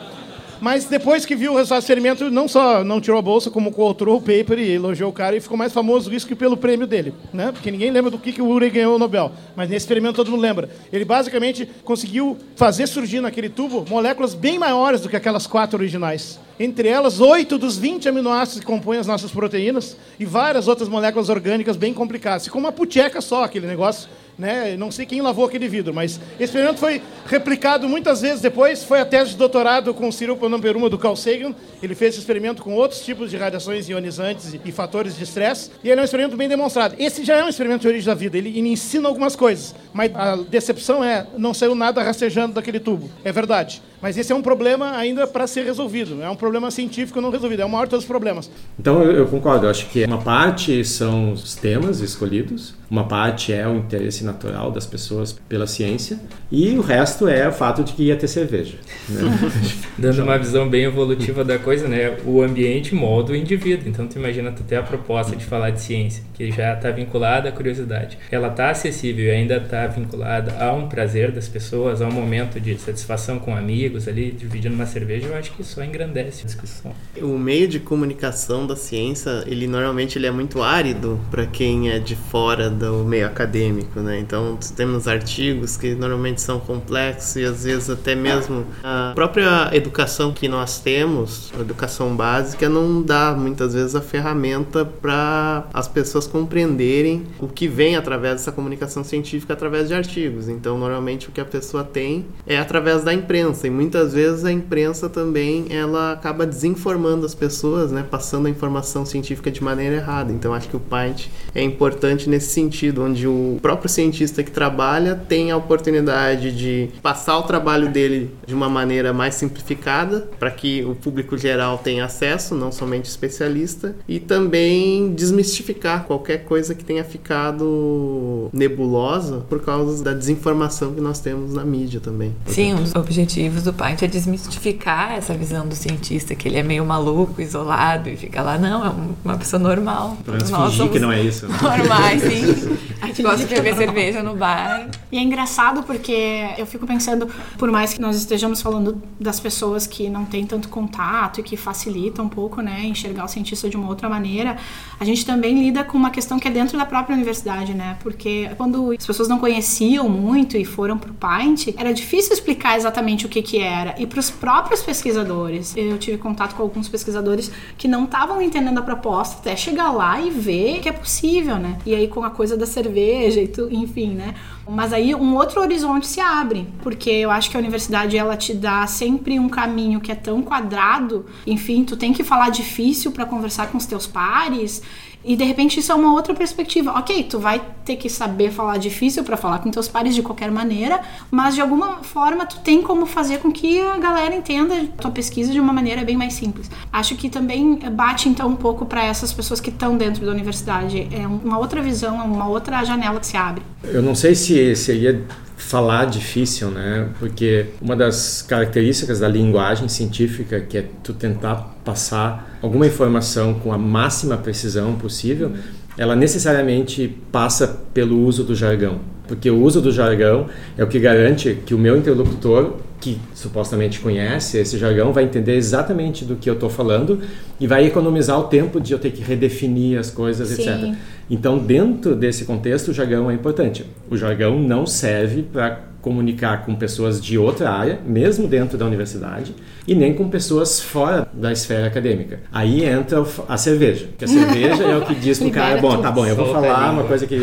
Mas 0.59 0.85
depois 0.85 1.25
que 1.25 1.35
viu 1.35 1.53
o 1.53 1.55
resultado 1.55 1.79
do 1.79 1.83
experimento, 1.83 2.31
não 2.31 2.47
só 2.47 2.83
não 2.83 2.99
tirou 2.99 3.19
a 3.19 3.21
bolsa, 3.21 3.51
como 3.51 3.71
coautorou 3.71 4.17
o 4.17 4.21
paper 4.21 4.59
e 4.59 4.71
elogiou 4.71 5.09
o 5.09 5.13
cara 5.13 5.35
e 5.35 5.41
ficou 5.41 5.57
mais 5.57 5.71
famoso 5.71 6.13
isso 6.13 6.27
que 6.27 6.35
pelo 6.35 6.57
prêmio 6.57 6.87
dele. 6.87 7.13
Né? 7.33 7.51
Porque 7.51 7.69
ninguém 7.69 7.91
lembra 7.91 8.09
do 8.09 8.17
que, 8.17 8.31
que 8.31 8.41
o 8.41 8.47
Urey 8.47 8.69
ganhou 8.69 8.95
o 8.95 8.99
Nobel. 8.99 9.31
Mas 9.55 9.69
nesse 9.69 9.85
experimento 9.85 10.15
todo 10.15 10.31
mundo 10.31 10.41
lembra. 10.41 10.69
Ele 10.91 11.05
basicamente 11.05 11.69
conseguiu 11.83 12.37
fazer 12.55 12.87
surgir 12.87 13.21
naquele 13.21 13.49
tubo 13.49 13.85
moléculas 13.89 14.33
bem 14.33 14.57
maiores 14.57 15.01
do 15.01 15.09
que 15.09 15.15
aquelas 15.15 15.45
quatro 15.45 15.77
originais. 15.77 16.39
Entre 16.59 16.87
elas, 16.87 17.19
oito 17.19 17.57
dos 17.57 17.77
20 17.77 18.09
aminoácidos 18.09 18.61
que 18.61 18.65
compõem 18.65 18.97
as 18.97 19.05
nossas 19.05 19.29
proteínas 19.29 19.95
e 20.19 20.25
várias 20.25 20.67
outras 20.67 20.89
moléculas 20.89 21.29
orgânicas 21.29 21.77
bem 21.77 21.93
complicadas. 21.93 22.45
Ficou 22.45 22.59
uma 22.59 22.71
puteca 22.71 23.21
só 23.21 23.43
aquele 23.43 23.67
negócio 23.67 24.09
né? 24.37 24.77
Não 24.77 24.91
sei 24.91 25.05
quem 25.05 25.21
lavou 25.21 25.45
aquele 25.45 25.67
vidro, 25.67 25.93
mas 25.93 26.19
esse 26.35 26.43
experimento 26.45 26.79
foi 26.79 27.01
replicado 27.25 27.89
muitas 27.89 28.21
vezes 28.21 28.41
depois. 28.41 28.83
Foi 28.83 28.99
a 28.99 29.05
tese 29.05 29.31
de 29.31 29.37
doutorado 29.37 29.93
com 29.93 30.07
o 30.07 30.13
Cyril 30.13 30.37
Panamperuma 30.37 30.89
do 30.89 30.97
Carl 30.97 31.15
Sagan. 31.15 31.55
Ele 31.81 31.95
fez 31.95 32.11
esse 32.11 32.19
experimento 32.19 32.61
com 32.61 32.73
outros 32.73 33.01
tipos 33.03 33.29
de 33.29 33.37
radiações 33.37 33.89
ionizantes 33.89 34.57
e 34.63 34.71
fatores 34.71 35.15
de 35.15 35.23
estresse. 35.23 35.71
E 35.83 35.89
ele 35.89 35.99
é 35.99 36.01
um 36.01 36.05
experimento 36.05 36.37
bem 36.37 36.47
demonstrado. 36.47 36.95
Esse 36.99 37.23
já 37.23 37.37
é 37.37 37.43
um 37.43 37.49
experimento 37.49 37.81
de 37.81 37.87
origem 37.87 38.05
da 38.05 38.13
vida. 38.13 38.37
Ele 38.37 38.59
ensina 38.59 39.07
algumas 39.07 39.35
coisas, 39.35 39.73
mas 39.93 40.15
a 40.15 40.35
decepção 40.35 41.03
é 41.03 41.25
não 41.37 41.53
saiu 41.53 41.73
nada 41.73 42.03
rastejando 42.03 42.53
daquele 42.53 42.79
tubo. 42.79 43.09
É 43.23 43.31
verdade. 43.31 43.81
Mas 44.01 44.17
esse 44.17 44.31
é 44.31 44.35
um 44.35 44.41
problema 44.41 44.91
ainda 44.95 45.25
para 45.25 45.47
ser 45.47 45.65
resolvido. 45.65 46.21
É 46.21 46.29
um 46.29 46.35
problema 46.35 46.69
científico 46.69 47.19
não 47.19 47.29
resolvido. 47.29 47.61
É 47.61 47.65
o 47.65 47.69
maior 47.69 47.85
de 47.85 47.91
todos 47.91 48.03
os 48.03 48.07
problemas. 48.07 48.49
Então 48.79 49.01
eu, 49.01 49.11
eu 49.11 49.27
concordo. 49.27 49.65
Eu 49.65 49.71
acho 49.71 49.87
que 49.87 50.05
uma 50.05 50.19
parte 50.19 50.83
são 50.85 51.31
os 51.31 51.55
temas 51.55 51.99
escolhidos, 51.99 52.75
uma 52.89 53.05
parte 53.05 53.51
é 53.51 53.67
o 53.67 53.75
interesse 53.75 54.23
natural 54.23 54.71
das 54.71 54.85
pessoas 54.85 55.33
pela 55.33 55.67
ciência 55.67 56.19
e 56.51 56.77
o 56.77 56.81
resto 56.81 57.27
é 57.27 57.47
o 57.47 57.51
fato 57.51 57.83
de 57.83 57.93
que 57.93 58.03
ia 58.03 58.15
ter 58.15 58.27
cerveja. 58.27 58.77
Né? 59.09 59.21
Dando 59.97 60.23
uma 60.23 60.37
visão 60.37 60.69
bem 60.69 60.83
evolutiva 60.83 61.43
da 61.43 61.59
coisa, 61.59 61.87
né? 61.87 62.17
O 62.25 62.41
ambiente 62.41 62.95
molda 62.95 63.33
o 63.33 63.35
indivíduo. 63.35 63.89
Então 63.89 64.07
tu 64.07 64.17
imagina 64.17 64.51
tu 64.51 64.63
ter 64.63 64.77
a 64.77 64.83
proposta 64.83 65.35
de 65.35 65.43
falar 65.43 65.71
de 65.71 65.81
ciência, 65.81 66.23
que 66.33 66.51
já 66.51 66.73
está 66.73 66.91
vinculada 66.91 67.49
à 67.49 67.51
curiosidade. 67.51 68.17
Ela 68.31 68.47
está 68.47 68.69
acessível 68.69 69.25
e 69.25 69.31
ainda 69.31 69.57
está 69.57 69.85
vinculada 69.87 70.55
a 70.63 70.71
um 70.73 70.87
prazer 70.87 71.31
das 71.31 71.47
pessoas, 71.47 72.01
a 72.01 72.07
um 72.07 72.11
momento 72.11 72.59
de 72.59 72.77
satisfação 72.77 73.39
com 73.39 73.55
amigos 73.87 74.07
ali, 74.07 74.31
dividindo 74.31 74.75
uma 74.75 74.85
cerveja. 74.85 75.27
Eu 75.27 75.35
acho 75.35 75.51
que 75.51 75.63
só 75.63 75.83
engrandece 75.83 76.43
a 76.43 76.45
discussão. 76.45 76.93
O 77.21 77.37
meio 77.37 77.67
de 77.67 77.79
comunicação 77.79 78.67
da 78.67 78.75
ciência, 78.75 79.43
ele 79.47 79.67
normalmente 79.67 80.17
ele 80.17 80.27
é 80.27 80.31
muito 80.31 80.61
árido 80.61 81.19
para 81.31 81.45
quem 81.45 81.89
é 81.89 81.99
de 81.99 82.15
fora 82.15 82.69
do 82.69 83.03
meio 83.05 83.25
acadêmico, 83.25 83.99
né? 84.01 84.19
Então 84.19 84.57
temos 84.75 85.07
artigos 85.07 85.77
que 85.77 85.95
normalmente 85.95 86.41
são 86.41 86.59
complexos 86.59 87.35
e 87.37 87.45
às 87.45 87.63
vezes 87.63 87.89
até 87.89 88.15
mesmo 88.15 88.65
a 88.83 89.13
própria 89.15 89.69
educação 89.73 90.33
que 90.33 90.47
nós 90.47 90.79
temos, 90.79 91.51
a 91.57 91.61
educação 91.61 92.15
básica, 92.15 92.67
não 92.67 93.01
dá 93.01 93.33
muitas 93.33 93.73
vezes 93.73 93.95
a 93.95 94.01
ferramenta 94.01 94.85
para 94.85 95.67
as 95.73 95.87
pessoas 95.87 96.27
compreenderem 96.27 97.25
o 97.39 97.47
que 97.47 97.67
vem 97.67 97.95
através 97.95 98.35
dessa 98.35 98.51
comunicação 98.51 99.03
científica 99.03 99.53
através 99.53 99.87
de 99.87 99.93
artigos. 99.93 100.49
Então 100.49 100.77
normalmente 100.77 101.29
o 101.29 101.31
que 101.31 101.39
a 101.39 101.45
pessoa 101.45 101.83
tem 101.83 102.25
é 102.45 102.57
através 102.57 103.03
da 103.03 103.13
imprensa 103.13 103.67
muitas 103.77 104.13
vezes 104.13 104.43
a 104.43 104.51
imprensa 104.51 105.07
também 105.07 105.67
ela 105.69 106.13
acaba 106.13 106.45
desinformando 106.45 107.25
as 107.25 107.35
pessoas, 107.35 107.91
né? 107.91 108.03
Passando 108.09 108.47
a 108.47 108.49
informação 108.49 109.05
científica 109.05 109.51
de 109.51 109.63
maneira 109.63 109.97
errada. 109.97 110.33
Então 110.33 110.53
acho 110.53 110.67
que 110.67 110.75
o 110.75 110.79
Pint 110.79 111.27
é 111.53 111.61
importante 111.61 112.27
nesse 112.27 112.49
sentido 112.49 113.03
onde 113.03 113.27
o 113.27 113.59
próprio 113.61 113.87
cientista 113.87 114.41
que 114.43 114.49
trabalha 114.49 115.15
tem 115.15 115.51
a 115.51 115.57
oportunidade 115.57 116.55
de 116.55 116.89
passar 117.03 117.37
o 117.37 117.43
trabalho 117.43 117.89
dele 117.89 118.31
de 118.45 118.53
uma 118.55 118.67
maneira 118.67 119.13
mais 119.13 119.35
simplificada, 119.35 120.27
para 120.39 120.49
que 120.49 120.83
o 120.83 120.95
público 120.95 121.37
geral 121.37 121.77
tenha 121.77 122.05
acesso, 122.05 122.55
não 122.55 122.71
somente 122.71 123.05
especialista, 123.05 123.95
e 124.07 124.19
também 124.19 125.13
desmistificar 125.13 126.05
qualquer 126.05 126.45
coisa 126.45 126.73
que 126.73 126.83
tenha 126.83 127.03
ficado 127.03 128.49
nebulosa 128.51 129.45
por 129.49 129.61
causa 129.61 130.03
da 130.03 130.13
desinformação 130.13 130.93
que 130.93 131.01
nós 131.01 131.19
temos 131.19 131.53
na 131.53 131.63
mídia 131.63 131.99
também. 131.99 132.33
Sim, 132.47 132.75
dos 132.75 132.95
objetivos 132.95 133.66
do 133.67 133.73
Pint 133.73 134.01
é 134.01 134.07
desmistificar 134.07 135.13
essa 135.13 135.33
visão 135.33 135.67
do 135.67 135.75
cientista, 135.75 136.33
que 136.33 136.47
ele 136.47 136.57
é 136.57 136.63
meio 136.63 136.85
maluco, 136.85 137.41
isolado 137.41 138.09
e 138.09 138.15
fica 138.15 138.41
lá, 138.41 138.57
não, 138.57 138.85
é 138.85 138.91
uma 139.25 139.37
pessoa 139.37 139.59
normal. 139.59 140.17
Pelo 140.23 140.37
menos 140.37 140.49
fingir 140.49 140.89
que 140.89 140.99
não 140.99 141.11
é 141.11 141.21
isso. 141.21 141.47
Né? 141.47 141.57
Normais, 141.61 142.21
sim. 142.21 142.77
Gosta 143.21 143.45
de 143.45 143.55
beber 143.55 143.75
cerveja 143.75 144.23
no 144.23 144.35
bar. 144.35 144.89
E 145.11 145.17
é 145.17 145.21
engraçado 145.21 145.83
porque 145.83 146.49
eu 146.57 146.65
fico 146.65 146.85
pensando, 146.85 147.29
por 147.57 147.71
mais 147.71 147.93
que 147.93 148.01
nós 148.01 148.15
estejamos 148.17 148.61
falando 148.61 149.01
das 149.19 149.39
pessoas 149.39 149.85
que 149.85 150.09
não 150.09 150.25
têm 150.25 150.45
tanto 150.45 150.67
contato 150.69 151.39
e 151.39 151.43
que 151.43 151.55
facilitam 151.55 152.25
um 152.25 152.29
pouco, 152.29 152.61
né, 152.61 152.83
enxergar 152.83 153.25
o 153.25 153.27
cientista 153.27 153.69
de 153.69 153.77
uma 153.77 153.87
outra 153.87 154.09
maneira, 154.09 154.57
a 154.99 155.05
gente 155.05 155.25
também 155.25 155.57
lida 155.63 155.83
com 155.83 155.97
uma 155.97 156.09
questão 156.09 156.39
que 156.39 156.47
é 156.47 156.51
dentro 156.51 156.77
da 156.77 156.85
própria 156.85 157.15
universidade, 157.15 157.73
né? 157.73 157.97
Porque 158.01 158.49
quando 158.57 158.91
as 158.91 159.05
pessoas 159.05 159.29
não 159.29 159.39
conheciam 159.39 160.09
muito 160.09 160.57
e 160.57 160.65
foram 160.65 160.97
pro 160.97 161.13
Pint, 161.13 161.69
era 161.77 161.93
difícil 161.93 162.33
explicar 162.33 162.77
exatamente 162.77 163.25
o 163.25 163.29
que 163.29 163.41
que 163.41 163.59
era. 163.59 163.95
E 163.97 164.05
para 164.05 164.19
os 164.19 164.29
próprios 164.29 164.81
pesquisadores, 164.81 165.75
eu 165.77 165.97
tive 165.97 166.17
contato 166.17 166.55
com 166.55 166.63
alguns 166.63 166.89
pesquisadores 166.89 167.51
que 167.77 167.87
não 167.87 168.05
estavam 168.05 168.41
entendendo 168.41 168.79
a 168.79 168.81
proposta 168.81 169.37
até 169.37 169.55
chegar 169.55 169.91
lá 169.91 170.19
e 170.19 170.29
ver 170.29 170.79
que 170.79 170.89
é 170.89 170.91
possível, 170.91 171.57
né? 171.57 171.77
E 171.85 171.95
aí 171.95 172.07
com 172.07 172.23
a 172.23 172.29
coisa 172.29 172.57
da 172.57 172.65
cerveja 172.65 172.86
e 172.95 173.47
tu, 173.47 173.67
enfim, 173.71 174.09
né? 174.13 174.35
Mas 174.69 174.91
aí 174.91 175.15
um 175.15 175.35
outro 175.35 175.61
horizonte 175.61 176.05
se 176.05 176.19
abre, 176.19 176.67
porque 176.81 177.09
eu 177.09 177.31
acho 177.31 177.49
que 177.49 177.55
a 177.57 177.59
universidade 177.59 178.17
ela 178.17 178.35
te 178.35 178.53
dá 178.53 178.85
sempre 178.85 179.39
um 179.39 179.47
caminho 179.47 180.01
que 180.01 180.11
é 180.11 180.15
tão 180.15 180.41
quadrado, 180.41 181.25
enfim, 181.45 181.83
tu 181.83 181.95
tem 181.95 182.11
que 182.11 182.23
falar 182.23 182.49
difícil 182.49 183.11
para 183.11 183.25
conversar 183.25 183.67
com 183.67 183.77
os 183.77 183.85
teus 183.85 184.05
pares. 184.05 184.81
E 185.27 185.35
de 185.35 185.43
repente 185.43 185.81
isso 185.81 185.91
é 185.91 185.95
uma 185.95 186.13
outra 186.13 186.33
perspectiva. 186.33 186.91
Ok, 186.91 187.23
tu 187.25 187.37
vai 187.37 187.61
ter 187.83 187.97
que 187.97 188.09
saber 188.09 188.49
falar 188.49 188.77
difícil 188.77 189.25
para 189.25 189.35
falar 189.35 189.59
com 189.59 189.69
teus 189.69 189.89
pares 189.89 190.15
de 190.15 190.21
qualquer 190.21 190.49
maneira, 190.49 191.01
mas 191.29 191.53
de 191.53 191.59
alguma 191.59 191.97
forma 192.01 192.45
tu 192.45 192.61
tem 192.61 192.81
como 192.81 193.05
fazer 193.05 193.39
com 193.39 193.51
que 193.51 193.77
a 193.81 193.97
galera 193.97 194.33
entenda 194.33 194.73
tua 194.97 195.11
pesquisa 195.11 195.51
de 195.51 195.59
uma 195.59 195.73
maneira 195.73 196.05
bem 196.05 196.15
mais 196.15 196.33
simples. 196.33 196.71
Acho 196.93 197.13
que 197.17 197.29
também 197.29 197.77
bate 197.91 198.29
então 198.29 198.47
um 198.47 198.55
pouco 198.55 198.85
para 198.85 199.03
essas 199.03 199.33
pessoas 199.33 199.59
que 199.59 199.69
estão 199.69 199.97
dentro 199.97 200.25
da 200.25 200.31
universidade. 200.31 201.09
É 201.11 201.27
uma 201.27 201.59
outra 201.59 201.81
visão, 201.81 202.15
uma 202.15 202.47
outra 202.47 202.81
janela 202.85 203.19
que 203.19 203.27
se 203.27 203.35
abre. 203.35 203.63
Eu 203.83 204.01
não 204.01 204.15
sei 204.15 204.33
se 204.33 204.75
seria 204.77 205.25
falar 205.57 206.05
difícil, 206.05 206.69
né? 206.69 207.09
Porque 207.19 207.65
uma 207.81 207.95
das 207.95 208.43
características 208.43 209.19
da 209.19 209.27
linguagem 209.27 209.89
científica 209.89 210.61
que 210.61 210.77
é 210.77 210.85
tu 211.03 211.13
tentar 211.13 211.75
passar 211.83 212.57
alguma 212.61 212.85
informação 212.85 213.55
com 213.55 213.73
a 213.73 213.77
máxima 213.77 214.37
precisão 214.37 214.95
possível, 214.95 215.51
ela 215.97 216.15
necessariamente 216.15 217.17
passa 217.31 217.67
pelo 217.91 218.23
uso 218.23 218.43
do 218.43 218.55
jargão, 218.55 218.99
porque 219.27 219.49
o 219.49 219.61
uso 219.61 219.81
do 219.81 219.91
jargão 219.91 220.47
é 220.77 220.83
o 220.83 220.87
que 220.87 220.99
garante 220.99 221.57
que 221.65 221.73
o 221.73 221.77
meu 221.77 221.97
interlocutor 221.97 222.75
que 222.99 223.19
supostamente 223.33 223.99
conhece 223.99 224.57
esse 224.57 224.77
jargão 224.77 225.13
vai 225.13 225.23
entender 225.23 225.55
exatamente 225.55 226.25
do 226.25 226.35
que 226.35 226.49
eu 226.49 226.55
estou 226.55 226.69
falando 226.69 227.19
e 227.59 227.67
vai 227.67 227.85
economizar 227.85 228.39
o 228.39 228.45
tempo 228.45 228.79
de 228.79 228.91
eu 228.91 228.99
ter 228.99 229.11
que 229.11 229.21
redefinir 229.21 229.99
as 229.99 230.09
coisas, 230.09 230.49
Sim. 230.49 230.61
etc. 230.61 230.95
Então, 231.29 231.57
dentro 231.57 232.15
desse 232.15 232.45
contexto, 232.45 232.89
o 232.89 232.93
jargão 232.93 233.29
é 233.29 233.33
importante. 233.33 233.85
O 234.09 234.17
jargão 234.17 234.59
não 234.59 234.85
serve 234.85 235.43
para 235.43 235.81
comunicar 236.07 236.65
com 236.65 236.73
pessoas 236.73 237.21
de 237.21 237.37
outra 237.37 237.69
área, 237.69 237.99
mesmo 238.05 238.47
dentro 238.47 238.77
da 238.77 238.85
universidade, 238.85 239.53
e 239.85 239.93
nem 239.93 240.13
com 240.13 240.29
pessoas 240.29 240.79
fora 240.81 241.27
da 241.33 241.51
esfera 241.51 241.87
acadêmica. 241.87 242.39
Aí 242.49 242.85
entra 242.85 243.25
a 243.49 243.57
cerveja, 243.57 244.07
que 244.17 244.23
a 244.23 244.27
cerveja 244.27 244.83
é 244.83 244.95
o 244.95 245.01
que 245.01 245.13
diz 245.13 245.37
pro 245.37 245.51
cara, 245.51 245.81
bom, 245.81 245.97
tá 245.97 246.09
bom, 246.09 246.25
eu 246.25 246.35
vou 246.35 246.53
falar 246.53 246.93
uma 246.93 247.03
coisa 247.03 247.27
que 247.27 247.37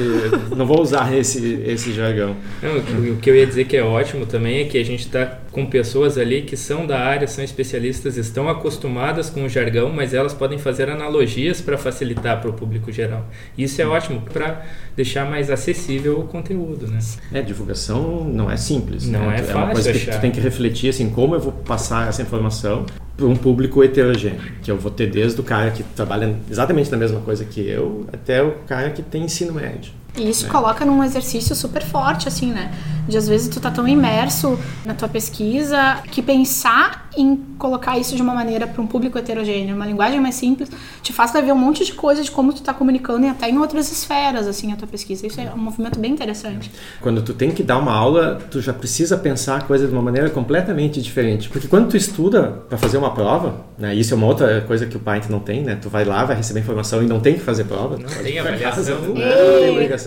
não 0.56 0.64
vou 0.64 0.80
usar 0.80 1.14
esse 1.14 1.62
esse 1.66 1.92
jargão. 1.92 2.34
Não, 2.62 3.12
o 3.12 3.16
que 3.16 3.28
eu 3.28 3.36
ia 3.36 3.46
dizer 3.46 3.66
que 3.66 3.76
é 3.76 3.82
ótimo 3.82 4.24
também 4.24 4.60
é 4.60 4.64
que 4.64 4.78
a 4.78 4.84
gente 4.84 5.00
está 5.00 5.38
com 5.54 5.64
pessoas 5.64 6.18
ali 6.18 6.42
que 6.42 6.56
são 6.56 6.84
da 6.84 6.98
área, 6.98 7.28
são 7.28 7.42
especialistas, 7.44 8.16
estão 8.16 8.48
acostumadas 8.48 9.30
com 9.30 9.44
o 9.44 9.48
jargão, 9.48 9.88
mas 9.88 10.12
elas 10.12 10.34
podem 10.34 10.58
fazer 10.58 10.90
analogias 10.90 11.60
para 11.60 11.78
facilitar 11.78 12.40
para 12.40 12.50
o 12.50 12.52
público 12.52 12.90
geral. 12.90 13.24
Isso 13.56 13.80
é 13.80 13.86
ótimo 13.86 14.20
para 14.20 14.66
deixar 14.96 15.30
mais 15.30 15.50
acessível 15.50 16.18
o 16.18 16.24
conteúdo, 16.24 16.88
né? 16.88 16.98
É, 17.32 17.40
divulgação 17.40 18.24
não 18.24 18.50
é 18.50 18.56
simples. 18.56 19.06
Não 19.06 19.30
né? 19.30 19.36
é 19.38 19.54
uma 19.54 19.68
fácil 19.68 19.72
coisa 19.74 19.92
que 19.92 19.98
achar. 19.98 20.18
tu 20.18 20.20
tem 20.20 20.32
que 20.32 20.40
refletir 20.40 20.90
assim, 20.90 21.08
como 21.08 21.36
eu 21.36 21.40
vou 21.40 21.52
passar 21.52 22.08
essa 22.08 22.20
informação 22.20 22.84
para 23.16 23.26
um 23.26 23.36
público 23.36 23.84
heterogêneo, 23.84 24.40
que 24.60 24.68
eu 24.68 24.76
vou 24.76 24.90
ter 24.90 25.08
desde 25.08 25.40
o 25.40 25.44
cara 25.44 25.70
que 25.70 25.84
trabalha 25.84 26.34
exatamente 26.50 26.90
na 26.90 26.96
mesma 26.96 27.20
coisa 27.20 27.44
que 27.44 27.60
eu, 27.60 28.04
até 28.12 28.42
o 28.42 28.56
cara 28.66 28.90
que 28.90 29.02
tem 29.02 29.22
ensino 29.22 29.52
médio. 29.52 29.92
E 30.16 30.30
isso 30.30 30.46
coloca 30.48 30.84
num 30.84 31.02
exercício 31.02 31.54
super 31.56 31.82
forte, 31.82 32.28
assim, 32.28 32.52
né? 32.52 32.72
De 33.08 33.16
às 33.18 33.28
vezes 33.28 33.48
tu 33.48 33.60
tá 33.60 33.70
tão 33.70 33.86
imerso 33.86 34.58
na 34.84 34.94
tua 34.94 35.08
pesquisa 35.08 35.98
que 36.10 36.22
pensar 36.22 37.08
em 37.16 37.36
colocar 37.58 37.98
isso 37.98 38.16
de 38.16 38.22
uma 38.22 38.34
maneira 38.34 38.66
para 38.66 38.80
um 38.80 38.86
público 38.86 39.18
heterogêneo, 39.18 39.74
uma 39.74 39.86
linguagem 39.86 40.20
mais 40.20 40.34
simples, 40.34 40.70
te 41.02 41.12
faz 41.12 41.32
ver 41.32 41.52
um 41.52 41.56
monte 41.56 41.84
de 41.84 41.92
coisa 41.92 42.22
de 42.22 42.30
como 42.30 42.52
tu 42.52 42.62
tá 42.62 42.72
comunicando 42.72 43.26
e 43.26 43.28
até 43.28 43.48
em 43.48 43.58
outras 43.58 43.90
esferas, 43.90 44.46
assim, 44.46 44.72
a 44.72 44.76
tua 44.76 44.88
pesquisa. 44.88 45.26
Isso 45.26 45.40
é 45.40 45.52
um 45.54 45.58
movimento 45.58 45.98
bem 45.98 46.12
interessante. 46.12 46.70
Quando 47.00 47.22
tu 47.22 47.34
tem 47.34 47.50
que 47.50 47.62
dar 47.62 47.78
uma 47.78 47.92
aula, 47.92 48.40
tu 48.50 48.60
já 48.60 48.72
precisa 48.72 49.16
pensar 49.16 49.58
a 49.58 49.60
coisa 49.60 49.86
de 49.86 49.92
uma 49.92 50.02
maneira 50.02 50.30
completamente 50.30 51.00
diferente. 51.02 51.48
Porque 51.48 51.68
quando 51.68 51.88
tu 51.88 51.96
estuda 51.96 52.62
para 52.68 52.78
fazer 52.78 52.96
uma 52.96 53.12
prova, 53.12 53.64
né, 53.78 53.94
isso 53.94 54.14
é 54.14 54.16
uma 54.16 54.26
outra 54.26 54.60
coisa 54.62 54.86
que 54.86 54.96
o 54.96 55.00
Python 55.00 55.28
não 55.30 55.40
tem, 55.40 55.62
né? 55.62 55.78
Tu 55.80 55.88
vai 55.88 56.04
lá, 56.04 56.24
vai 56.24 56.36
receber 56.36 56.60
informação 56.60 57.02
e 57.02 57.06
não 57.06 57.20
tem 57.20 57.34
que 57.34 57.40
fazer 57.40 57.64
prova. 57.64 57.98
Não 57.98 58.08
tem 58.08 58.38
avaliação. 58.38 58.84
casa, 58.84 58.94
Não, 58.94 59.14
tem 59.14 59.70
obrigação. 59.70 60.03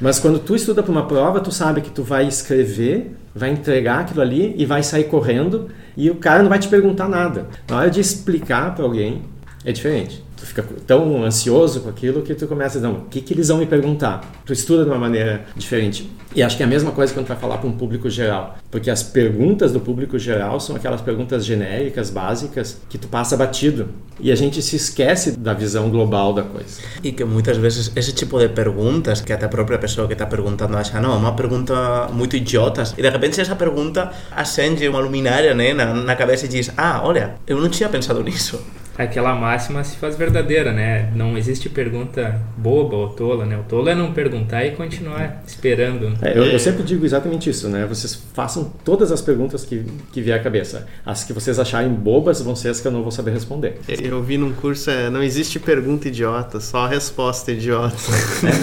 Mas 0.00 0.18
quando 0.18 0.38
tu 0.38 0.54
estuda 0.54 0.82
para 0.82 0.92
uma 0.92 1.06
prova, 1.06 1.40
tu 1.40 1.50
sabe 1.50 1.80
que 1.80 1.90
tu 1.90 2.02
vai 2.02 2.26
escrever, 2.26 3.16
vai 3.34 3.50
entregar 3.50 4.00
aquilo 4.00 4.20
ali 4.20 4.54
e 4.58 4.66
vai 4.66 4.82
sair 4.82 5.04
correndo 5.04 5.68
e 5.96 6.10
o 6.10 6.16
cara 6.16 6.42
não 6.42 6.50
vai 6.50 6.58
te 6.58 6.68
perguntar 6.68 7.08
nada. 7.08 7.46
Na 7.68 7.78
hora 7.78 7.90
de 7.90 8.00
explicar 8.00 8.74
para 8.74 8.84
alguém, 8.84 9.22
é 9.64 9.72
diferente. 9.72 10.22
Tu 10.36 10.44
fica 10.44 10.62
tão 10.86 11.24
ansioso 11.24 11.80
com 11.80 11.88
aquilo 11.88 12.22
que 12.22 12.34
tu 12.34 12.46
começa 12.46 12.78
a 12.78 12.80
dizer, 12.80 12.86
não, 12.86 12.98
o 12.98 13.04
que, 13.06 13.20
que 13.20 13.32
eles 13.32 13.48
vão 13.48 13.58
me 13.58 13.66
perguntar? 13.66 14.20
Tu 14.44 14.52
estuda 14.52 14.84
de 14.84 14.90
uma 14.90 14.98
maneira 14.98 15.46
diferente. 15.56 16.10
E 16.34 16.42
acho 16.42 16.58
que 16.58 16.62
é 16.62 16.66
a 16.66 16.68
mesma 16.68 16.90
coisa 16.90 17.14
quando 17.14 17.24
tu 17.24 17.28
vai 17.28 17.38
falar 17.38 17.56
para 17.56 17.66
um 17.66 17.72
público 17.72 18.10
geral. 18.10 18.58
Porque 18.70 18.90
as 18.90 19.02
perguntas 19.02 19.72
do 19.72 19.80
público 19.80 20.18
geral 20.18 20.60
são 20.60 20.76
aquelas 20.76 21.00
perguntas 21.00 21.46
genéricas, 21.46 22.10
básicas, 22.10 22.78
que 22.90 22.98
tu 22.98 23.08
passa 23.08 23.34
batido. 23.38 23.88
E 24.20 24.30
a 24.30 24.34
gente 24.34 24.60
se 24.60 24.76
esquece 24.76 25.32
da 25.32 25.54
visão 25.54 25.88
global 25.88 26.34
da 26.34 26.42
coisa. 26.42 26.82
E 27.02 27.10
que 27.12 27.24
muitas 27.24 27.56
vezes 27.56 27.90
esse 27.96 28.12
tipo 28.12 28.38
de 28.38 28.50
perguntas, 28.50 29.22
que 29.22 29.32
até 29.32 29.46
a 29.46 29.48
própria 29.48 29.78
pessoa 29.78 30.06
que 30.06 30.12
está 30.12 30.26
perguntando 30.26 30.76
acha, 30.76 31.00
não, 31.00 31.14
é 31.14 31.16
uma 31.16 31.34
pergunta 31.34 32.08
muito 32.12 32.36
idiotas. 32.36 32.92
E 32.98 33.00
de 33.00 33.08
repente 33.08 33.40
essa 33.40 33.56
pergunta 33.56 34.10
acende 34.30 34.86
uma 34.86 35.00
luminária 35.00 35.54
né, 35.54 35.72
na, 35.72 35.94
na 35.94 36.14
cabeça 36.14 36.44
e 36.44 36.48
diz, 36.48 36.70
ah, 36.76 37.00
olha, 37.02 37.36
eu 37.46 37.58
não 37.58 37.70
tinha 37.70 37.88
pensado 37.88 38.22
nisso 38.22 38.60
aquela 38.98 39.34
máxima 39.34 39.84
se 39.84 39.96
faz 39.96 40.16
verdadeira, 40.16 40.72
né? 40.72 41.10
Não 41.14 41.36
existe 41.36 41.68
pergunta 41.68 42.40
boba 42.56 42.96
ou 42.96 43.08
tola, 43.10 43.44
né? 43.44 43.58
O 43.58 43.62
tolo 43.62 43.88
é 43.88 43.94
não 43.94 44.12
perguntar 44.12 44.64
e 44.64 44.72
continuar 44.72 45.42
esperando. 45.46 46.16
É, 46.22 46.36
eu, 46.36 46.44
eu, 46.44 46.58
sempre 46.58 46.82
digo 46.82 47.04
exatamente 47.04 47.50
isso, 47.50 47.68
né? 47.68 47.86
Vocês 47.86 48.14
façam 48.34 48.72
todas 48.84 49.12
as 49.12 49.20
perguntas 49.20 49.64
que, 49.64 49.84
que 50.12 50.20
vier 50.20 50.38
à 50.38 50.42
cabeça. 50.42 50.86
As 51.04 51.24
que 51.24 51.32
vocês 51.32 51.58
acharem 51.58 51.90
bobas 51.90 52.40
vão 52.40 52.56
ser 52.56 52.70
as 52.70 52.80
que 52.80 52.88
eu 52.88 52.92
não 52.92 53.02
vou 53.02 53.12
saber 53.12 53.32
responder. 53.32 53.78
Eu 53.88 54.22
vi 54.22 54.38
num 54.38 54.52
curso, 54.52 54.90
é, 54.90 55.10
não 55.10 55.22
existe 55.22 55.58
pergunta 55.58 56.08
idiota, 56.08 56.60
só 56.60 56.86
resposta 56.86 57.52
idiota. 57.52 57.96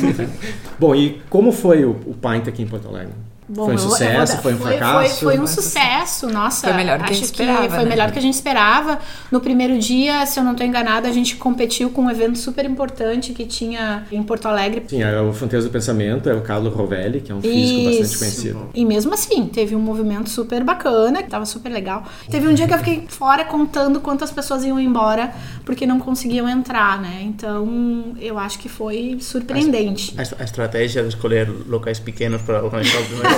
Bom, 0.80 0.96
e 0.96 1.22
como 1.30 1.52
foi 1.52 1.86
o, 1.86 1.92
o 2.06 2.14
Pint 2.14 2.48
aqui 2.48 2.64
em 2.64 2.68
Porto 2.68 2.88
Alegre? 2.88 3.14
Bom, 3.48 3.66
foi 3.66 3.76
um 3.76 3.78
sucesso, 3.78 4.38
foi 4.38 4.54
um 4.54 4.58
foi, 4.58 4.78
fracasso? 4.78 5.20
Foi, 5.20 5.36
foi 5.36 5.44
um 5.44 5.48
sucesso, 5.48 6.28
nossa. 6.28 6.68
Foi 6.68 6.78
melhor 6.78 6.98
do 7.00 7.06
que 7.06 7.12
a 7.12 7.16
gente 7.16 7.26
esperava. 7.26 7.70
foi 7.70 7.84
né? 7.84 7.86
melhor 7.86 8.08
do 8.08 8.14
que 8.14 8.20
a 8.20 8.22
gente 8.22 8.34
esperava. 8.34 9.00
No 9.32 9.42
primeiro 9.42 9.78
dia, 9.78 10.26
se 10.26 10.40
eu 10.40 10.44
não 10.44 10.52
estou 10.52 10.66
enganada, 10.66 11.08
a 11.08 11.12
gente 11.12 11.36
competiu 11.36 11.90
com 11.90 12.04
um 12.04 12.10
evento 12.10 12.38
super 12.38 12.66
importante 12.66 13.34
que 13.34 13.46
tinha 13.46 14.06
em 14.12 14.24
Porto 14.24 14.48
Alegre. 14.48 14.84
Sim, 14.88 15.04
era 15.04 15.24
o 15.24 15.34
Fronteiras 15.34 15.66
do 15.66 15.72
Pensamento, 15.72 16.30
é 16.30 16.34
o 16.34 16.42
Carlo 16.42 16.70
Rovelli, 16.70 17.22
que 17.22 17.32
é 17.32 17.36
um 17.36 17.42
físico 17.42 17.90
Isso. 17.90 18.00
bastante 18.00 18.20
conhecido. 18.20 18.70
E 18.74 18.86
mesmo 18.86 19.14
assim, 19.14 19.46
teve 19.48 19.76
um 19.76 19.80
movimento 19.80 20.30
super 20.30 20.64
bacana, 20.64 21.20
que 21.20 21.26
estava 21.26 21.46
super 21.46 21.72
legal. 21.72 22.04
Teve 22.30 22.48
um 22.48 22.54
dia 22.54 22.68
que 22.68 22.74
eu 22.74 22.78
fiquei 22.78 23.06
fora 23.08 23.44
contando 23.44 24.00
quantas 24.00 24.32
pessoas 24.32 24.64
iam 24.64 24.80
embora 24.80 25.34
porque 25.66 25.86
não 25.86 26.00
conseguiam 26.00 26.48
entrar, 26.48 27.02
né? 27.02 27.22
Então, 27.24 28.16
eu 28.20 28.38
acho 28.38 28.60
que 28.60 28.70
foi 28.70 29.18
surpreendente. 29.20 30.14
A, 30.18 30.22
a, 30.22 30.42
a 30.42 30.44
estratégia 30.44 31.02
de 31.04 31.10
escolher 31.10 31.50
locais 31.68 32.00
pequenos 32.00 32.42
para 32.42 32.64
organizar 32.64 33.02
o 33.02 33.06
primeiro 33.06 33.33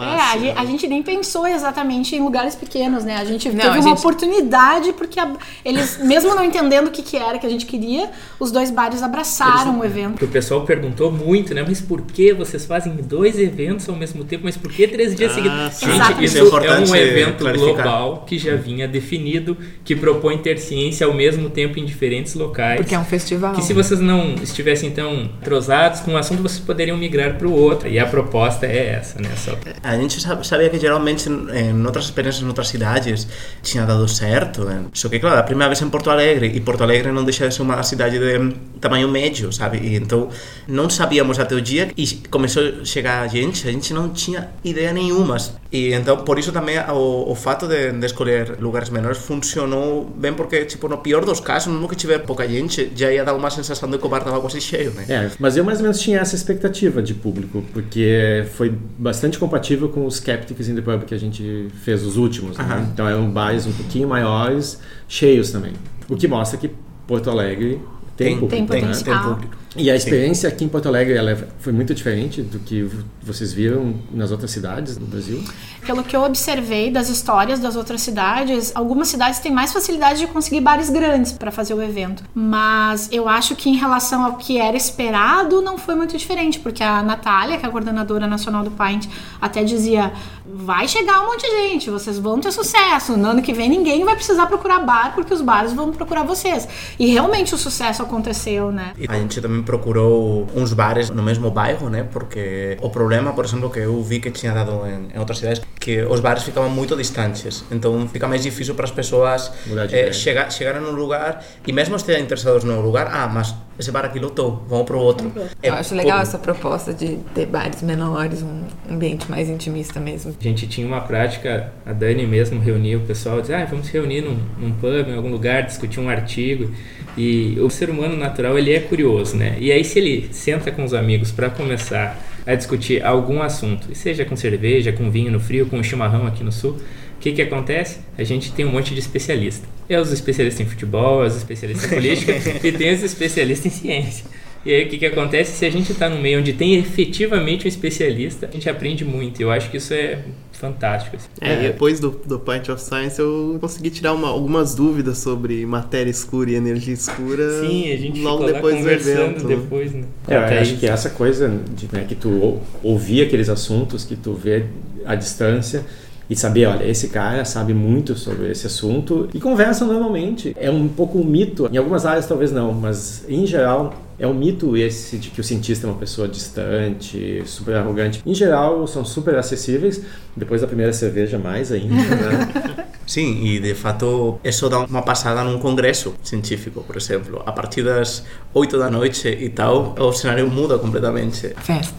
é, 0.00 0.52
a, 0.52 0.60
a, 0.60 0.64
gente 0.64 0.86
nem 0.86 1.02
pensou 1.02 1.46
exatamente 1.46 2.14
em 2.14 2.20
lugares 2.20 2.54
pequenos, 2.54 3.04
né? 3.04 3.16
A 3.16 3.24
gente 3.24 3.48
não, 3.48 3.56
teve 3.56 3.68
a 3.68 3.72
uma 3.72 3.82
gente... 3.82 3.98
oportunidade, 3.98 4.92
porque 4.92 5.18
a, 5.18 5.32
eles, 5.64 5.98
mesmo 5.98 6.34
não 6.34 6.44
entendendo 6.44 6.88
o 6.88 6.90
que, 6.90 7.02
que 7.02 7.16
era 7.16 7.38
que 7.38 7.46
a 7.46 7.50
gente 7.50 7.66
queria, 7.66 8.10
os 8.38 8.50
dois 8.50 8.70
bares 8.70 9.02
abraçaram 9.02 9.72
eles, 9.72 9.82
o 9.82 9.84
evento. 9.84 10.24
O 10.24 10.28
pessoal 10.28 10.62
perguntou 10.62 11.10
muito, 11.10 11.54
né? 11.54 11.64
Mas 11.66 11.80
por 11.80 12.02
que 12.02 12.32
vocês 12.32 12.64
fazem 12.64 12.94
dois 12.94 13.38
eventos 13.38 13.88
ao 13.88 13.96
mesmo 13.96 14.24
tempo? 14.24 14.44
Mas 14.44 14.56
por 14.56 14.70
que 14.70 14.86
três 14.86 15.14
dias 15.14 15.32
ah, 15.32 15.34
seguidos? 15.34 15.80
Gente, 15.80 16.24
isso 16.24 16.38
é, 16.58 16.66
é 16.66 16.78
um 16.78 16.96
evento 16.96 17.38
clarificar. 17.38 17.74
global 17.74 18.24
que 18.26 18.38
já 18.38 18.56
vinha 18.56 18.86
definido, 18.86 19.56
que 19.84 19.94
propõe 19.94 20.38
ter 20.38 20.58
ciência 20.58 21.06
ao 21.06 21.14
mesmo 21.14 21.50
tempo 21.50 21.78
em 21.78 21.84
diferentes 21.84 22.34
locais. 22.34 22.80
Porque 22.80 22.94
é 22.94 22.98
um 22.98 23.04
festival. 23.04 23.54
Que 23.54 23.62
se 23.62 23.72
vocês 23.72 24.00
não 24.00 24.34
estivessem 24.42 24.88
então 24.88 25.30
trozados 25.42 26.00
com 26.00 26.12
o 26.12 26.16
assunto, 26.16 26.42
vocês 26.42 26.60
poderiam 26.60 26.96
migrar 26.96 27.36
para 27.36 27.46
o 27.46 27.52
outro. 27.52 27.88
E 27.88 27.98
a 27.98 28.06
proposta 28.06 28.66
é 28.66 28.94
essa, 28.94 29.15
né? 29.20 29.30
Só... 29.36 29.56
A 29.82 29.96
gente 29.96 30.20
sabia 30.20 30.68
que 30.68 30.78
geralmente 30.78 31.28
em 31.28 31.84
outras 31.84 32.06
experiências 32.06 32.42
em 32.42 32.48
outras 32.48 32.68
cidades 32.68 33.26
tinha 33.62 33.84
dado 33.84 34.06
certo. 34.08 34.64
Né? 34.64 34.84
Só 34.92 35.08
que, 35.08 35.18
claro, 35.18 35.38
a 35.38 35.42
primeira 35.42 35.68
vez 35.68 35.80
em 35.82 35.88
Porto 35.88 36.10
Alegre, 36.10 36.52
e 36.54 36.60
Porto 36.60 36.82
Alegre 36.82 37.12
não 37.12 37.24
deixa 37.24 37.48
de 37.48 37.54
ser 37.54 37.62
uma 37.62 37.82
cidade 37.82 38.18
de 38.18 38.54
tamanho 38.80 39.08
médio, 39.08 39.52
sabe? 39.52 39.78
E 39.78 39.96
então 39.96 40.28
não 40.66 40.88
sabíamos 40.88 41.38
até 41.38 41.54
o 41.54 41.60
dia 41.60 41.90
e 41.96 42.06
começou 42.30 42.62
a 42.62 42.84
chegar 42.84 43.28
gente, 43.28 43.66
a 43.68 43.72
gente 43.72 43.92
não 43.92 44.08
tinha 44.10 44.48
ideia 44.64 44.92
nenhuma. 44.92 45.36
E 45.72 45.92
então, 45.92 46.18
por 46.18 46.38
isso 46.38 46.52
também 46.52 46.78
o, 46.78 47.30
o 47.30 47.34
fato 47.34 47.66
de, 47.66 47.92
de 47.92 48.06
escolher 48.06 48.56
lugares 48.60 48.88
menores 48.88 49.18
funcionou 49.18 50.04
bem, 50.04 50.32
porque, 50.32 50.64
tipo, 50.64 50.88
no 50.88 50.98
pior 50.98 51.24
dos 51.24 51.40
casos, 51.40 51.72
mesmo 51.72 51.88
que 51.88 51.96
tiver 51.96 52.18
pouca 52.20 52.46
gente, 52.48 52.92
já 52.94 53.12
ia 53.12 53.24
dar 53.24 53.34
uma 53.34 53.50
sensação 53.50 53.90
de 53.90 53.98
que 53.98 54.06
o 54.06 54.08
bar 54.08 54.18
estava 54.18 54.40
quase 54.40 54.60
cheio, 54.60 54.92
né? 54.92 55.04
É, 55.08 55.30
mas 55.38 55.56
eu 55.56 55.64
mais 55.64 55.78
ou 55.78 55.82
menos 55.82 56.00
tinha 56.00 56.20
essa 56.20 56.34
expectativa 56.34 57.02
de 57.02 57.14
público, 57.14 57.64
porque 57.72 58.46
foi 58.54 58.72
bastante 59.06 59.38
compatível 59.38 59.88
com 59.88 60.04
os 60.04 60.16
Skeptics 60.16 60.68
in 60.68 60.74
the 60.74 60.82
Pub 60.82 61.04
que 61.04 61.14
a 61.14 61.18
gente 61.18 61.68
fez 61.82 62.04
os 62.04 62.16
últimos. 62.16 62.58
Né? 62.58 62.88
Então 62.92 63.08
eram 63.08 63.30
bares 63.30 63.64
um 63.64 63.72
pouquinho 63.72 64.08
maiores, 64.08 64.80
cheios 65.06 65.52
também. 65.52 65.74
O 66.08 66.16
que 66.16 66.26
mostra 66.26 66.58
que 66.58 66.70
Porto 67.06 67.30
Alegre 67.30 67.80
tem, 68.16 68.28
tem, 68.28 68.34
público, 68.38 68.48
tem 68.50 68.66
potencial. 68.66 69.14
Né? 69.14 69.22
Tem 69.22 69.32
público. 69.32 69.65
E 69.76 69.90
a 69.90 69.96
experiência 69.96 70.48
aqui 70.48 70.64
em 70.64 70.68
Porto 70.68 70.88
Alegre 70.88 71.14
ela 71.14 71.36
foi 71.58 71.72
muito 71.72 71.94
diferente 71.94 72.42
do 72.42 72.58
que 72.58 72.88
vocês 73.22 73.52
viram 73.52 73.94
nas 74.12 74.30
outras 74.30 74.50
cidades 74.50 74.96
do 74.96 75.04
Brasil? 75.04 75.42
Pelo 75.84 76.02
que 76.02 76.16
eu 76.16 76.22
observei 76.22 76.90
das 76.90 77.08
histórias 77.08 77.60
das 77.60 77.76
outras 77.76 78.00
cidades, 78.00 78.72
algumas 78.74 79.08
cidades 79.08 79.38
têm 79.38 79.52
mais 79.52 79.72
facilidade 79.72 80.20
de 80.20 80.26
conseguir 80.26 80.60
bares 80.60 80.90
grandes 80.90 81.32
para 81.32 81.50
fazer 81.50 81.74
o 81.74 81.82
evento. 81.82 82.24
Mas 82.34 83.08
eu 83.12 83.28
acho 83.28 83.54
que 83.54 83.68
em 83.68 83.76
relação 83.76 84.24
ao 84.24 84.34
que 84.36 84.58
era 84.58 84.76
esperado, 84.76 85.60
não 85.62 85.76
foi 85.78 85.94
muito 85.94 86.16
diferente, 86.16 86.58
porque 86.58 86.82
a 86.82 87.02
Natália, 87.02 87.58
que 87.58 87.64
é 87.64 87.68
a 87.68 87.70
coordenadora 87.70 88.26
nacional 88.26 88.64
do 88.64 88.70
Pint, 88.70 89.06
até 89.40 89.62
dizia: 89.62 90.12
vai 90.44 90.88
chegar 90.88 91.22
um 91.22 91.26
monte 91.26 91.42
de 91.42 91.68
gente, 91.68 91.90
vocês 91.90 92.18
vão 92.18 92.40
ter 92.40 92.52
sucesso. 92.52 93.16
No 93.16 93.28
ano 93.28 93.42
que 93.42 93.52
vem 93.52 93.68
ninguém 93.68 94.04
vai 94.04 94.14
precisar 94.14 94.46
procurar 94.46 94.80
bar, 94.80 95.14
porque 95.14 95.32
os 95.32 95.40
bares 95.40 95.72
vão 95.72 95.92
procurar 95.92 96.22
vocês. 96.22 96.66
E 96.98 97.06
realmente 97.06 97.54
o 97.54 97.58
sucesso 97.58 98.02
aconteceu, 98.02 98.72
né? 98.72 98.92
A 99.08 99.14
gente 99.14 99.40
também 99.40 99.62
procurou 99.66 100.46
uns 100.54 100.72
bares 100.72 101.10
no 101.10 101.22
mesmo 101.22 101.50
bairro, 101.50 101.90
né? 101.90 102.06
Porque 102.10 102.78
o 102.80 102.88
problema, 102.88 103.34
por 103.34 103.44
exemplo, 103.44 103.68
que 103.68 103.80
eu 103.80 104.02
vi 104.02 104.20
que 104.20 104.30
tinha 104.30 104.54
dado 104.54 104.86
em, 104.86 105.14
em 105.14 105.18
outras 105.18 105.38
cidades, 105.38 105.60
que 105.78 106.02
os 106.02 106.20
bares 106.20 106.44
ficavam 106.44 106.70
muito 106.70 106.96
distantes. 106.96 107.64
Então 107.70 108.08
fica 108.08 108.26
mais 108.26 108.42
difícil 108.42 108.74
para 108.74 108.84
as 108.84 108.90
pessoas 108.90 109.52
eh, 109.90 110.12
chegar, 110.12 110.50
chegarem 110.50 110.80
num 110.80 110.92
lugar 110.92 111.44
e 111.66 111.72
mesmo 111.72 111.96
estarem 111.96 112.22
interessados 112.22 112.64
no 112.64 112.80
lugar, 112.80 113.08
ah, 113.12 113.28
mas 113.28 113.54
esse 113.78 113.90
bar 113.90 114.06
aqui 114.06 114.18
lotou, 114.18 114.64
vamos 114.68 114.86
para 114.86 114.96
o 114.96 115.00
outro. 115.00 115.30
É, 115.62 115.68
eu 115.68 115.74
acho 115.74 115.94
legal 115.94 116.20
essa 116.20 116.38
proposta 116.38 116.94
de 116.94 117.18
ter 117.34 117.46
bares 117.46 117.82
menores, 117.82 118.42
um 118.42 118.62
ambiente 118.90 119.30
mais 119.30 119.48
intimista 119.48 120.00
mesmo. 120.00 120.34
A 120.40 120.42
gente 120.42 120.66
tinha 120.66 120.86
uma 120.86 121.02
prática, 121.02 121.72
a 121.84 121.92
Dani 121.92 122.26
mesmo 122.26 122.58
reunia 122.58 122.96
o 122.96 123.02
pessoal, 123.02 123.40
dizia, 123.40 123.58
ah, 123.58 123.64
vamos 123.66 123.86
se 123.86 123.92
reunir 123.92 124.22
num, 124.22 124.38
num 124.58 124.72
pub, 124.72 125.08
em 125.08 125.14
algum 125.14 125.30
lugar, 125.30 125.62
discutir 125.64 126.00
um 126.00 126.08
artigo. 126.08 126.72
E 127.16 127.56
o 127.60 127.70
ser 127.70 127.88
humano 127.88 128.16
natural, 128.16 128.58
ele 128.58 128.72
é 128.72 128.80
curioso, 128.80 129.36
né? 129.36 129.56
E 129.58 129.72
aí 129.72 129.82
se 129.82 129.98
ele 129.98 130.28
senta 130.32 130.70
com 130.70 130.84
os 130.84 130.92
amigos 130.92 131.32
para 131.32 131.48
começar 131.48 132.22
a 132.46 132.54
discutir 132.54 133.04
algum 133.04 133.42
assunto, 133.42 133.94
seja 133.94 134.24
com 134.24 134.36
cerveja, 134.36 134.92
com 134.92 135.10
vinho 135.10 135.32
no 135.32 135.40
frio, 135.40 135.66
com 135.66 135.82
chimarrão 135.82 136.26
aqui 136.26 136.44
no 136.44 136.52
sul, 136.52 136.72
o 136.72 137.18
que, 137.18 137.32
que 137.32 137.42
acontece? 137.42 138.00
A 138.16 138.22
gente 138.22 138.52
tem 138.52 138.64
um 138.64 138.70
monte 138.70 138.92
de 138.92 139.00
especialista. 139.00 139.66
É 139.88 139.98
os 139.98 140.12
especialistas 140.12 140.64
em 140.64 140.68
futebol, 140.68 141.24
é 141.24 141.26
os 141.26 141.36
especialistas 141.36 141.90
em 141.90 141.94
política 141.96 142.32
e 142.62 142.70
tem 142.70 142.92
os 142.92 143.02
especialistas 143.02 143.66
em 143.66 143.70
ciência. 143.70 144.26
E 144.66 144.74
aí 144.74 144.84
o 144.84 144.88
que, 144.88 144.98
que 144.98 145.06
acontece? 145.06 145.52
Se 145.52 145.64
a 145.64 145.70
gente 145.70 145.92
está 145.92 146.08
no 146.08 146.20
meio 146.20 146.40
onde 146.40 146.52
tem 146.52 146.74
efetivamente 146.74 147.66
um 147.66 147.68
especialista, 147.68 148.48
a 148.48 148.50
gente 148.50 148.68
aprende 148.68 149.04
muito. 149.04 149.40
Eu 149.40 149.52
acho 149.52 149.70
que 149.70 149.76
isso 149.76 149.94
é 149.94 150.18
fantástico. 150.50 151.14
Assim. 151.14 151.28
É, 151.40 151.68
depois 151.68 152.00
do, 152.00 152.10
do 152.10 152.40
Point 152.40 152.68
of 152.72 152.82
Science 152.82 153.20
eu 153.20 153.58
consegui 153.60 153.90
tirar 153.90 154.12
uma, 154.12 154.26
algumas 154.28 154.74
dúvidas 154.74 155.18
sobre 155.18 155.64
matéria 155.64 156.10
escura 156.10 156.50
e 156.50 156.56
energia 156.56 156.94
escura. 156.94 157.60
Sim, 157.60 157.92
a 157.92 157.96
gente 157.96 158.20
logo 158.20 158.44
depois 158.44 158.82
do 158.82 158.90
evento. 158.90 159.46
Depois, 159.46 159.92
né? 159.92 160.02
É, 160.26 160.34
eu 160.34 160.60
acho 160.60 160.76
que 160.78 160.86
essa 160.88 161.10
coisa 161.10 161.48
de 161.76 161.88
né, 161.92 162.04
que 162.08 162.16
tu 162.16 162.60
ouvir 162.82 163.22
aqueles 163.22 163.48
assuntos, 163.48 164.04
que 164.04 164.16
tu 164.16 164.34
vê 164.34 164.64
à 165.04 165.14
distância 165.14 165.84
e 166.28 166.36
saber, 166.36 166.66
olha, 166.66 166.84
esse 166.84 167.08
cara 167.08 167.44
sabe 167.44 167.72
muito 167.72 168.16
sobre 168.16 168.50
esse 168.50 168.66
assunto 168.66 169.28
e 169.32 169.40
conversa 169.40 169.84
normalmente. 169.84 170.54
É 170.58 170.70
um 170.70 170.88
pouco 170.88 171.18
um 171.18 171.24
mito, 171.24 171.68
em 171.72 171.76
algumas 171.76 172.04
áreas 172.04 172.26
talvez 172.26 172.50
não, 172.52 172.72
mas 172.72 173.24
em 173.28 173.46
geral 173.46 173.94
é 174.18 174.26
um 174.26 174.32
mito 174.32 174.76
esse 174.76 175.18
de 175.18 175.30
que 175.30 175.40
o 175.40 175.44
cientista 175.44 175.86
é 175.86 175.90
uma 175.90 175.98
pessoa 175.98 176.26
distante, 176.26 177.42
super 177.44 177.76
arrogante. 177.76 178.22
Em 178.24 178.34
geral, 178.34 178.86
são 178.86 179.04
super 179.04 179.36
acessíveis. 179.36 180.00
Depois 180.34 180.62
da 180.62 180.66
primeira 180.66 180.92
cerveja, 180.92 181.38
mais 181.38 181.70
ainda, 181.70 181.94
né? 181.94 182.86
Sim, 183.06 183.44
e 183.44 183.60
de 183.60 183.74
fato, 183.74 184.40
isso 184.42 184.68
dá 184.68 184.80
uma 184.80 185.02
passada 185.02 185.44
num 185.44 185.58
congresso 185.58 186.14
científico, 186.22 186.82
por 186.82 186.96
exemplo. 186.96 187.42
A 187.46 187.52
partir 187.52 187.82
das 187.82 188.24
8 188.52 188.78
da 188.78 188.90
noite 188.90 189.28
e 189.28 189.48
tal, 189.48 189.94
o 189.98 190.12
cenário 190.12 190.48
muda 190.48 190.78
completamente. 190.78 191.54
Festa. 191.58 191.94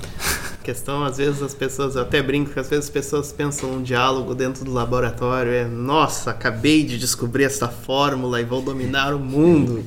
Questão, 0.68 1.06
às 1.06 1.16
vezes 1.16 1.42
as 1.42 1.54
pessoas, 1.54 1.96
eu 1.96 2.02
até 2.02 2.22
brinco 2.22 2.52
que 2.52 2.60
às 2.60 2.68
vezes 2.68 2.86
as 2.86 2.92
pessoas 2.92 3.32
pensam 3.32 3.72
um 3.72 3.82
diálogo 3.82 4.36
dentro 4.36 4.66
do 4.66 4.74
laboratório 4.74 5.50
é, 5.50 5.64
nossa, 5.64 6.32
acabei 6.32 6.84
de 6.84 6.98
descobrir 6.98 7.46
essa 7.46 7.70
fórmula 7.70 8.42
e 8.42 8.44
vou 8.44 8.62
dominar 8.62 9.14
o 9.14 9.20
mundo. 9.20 9.82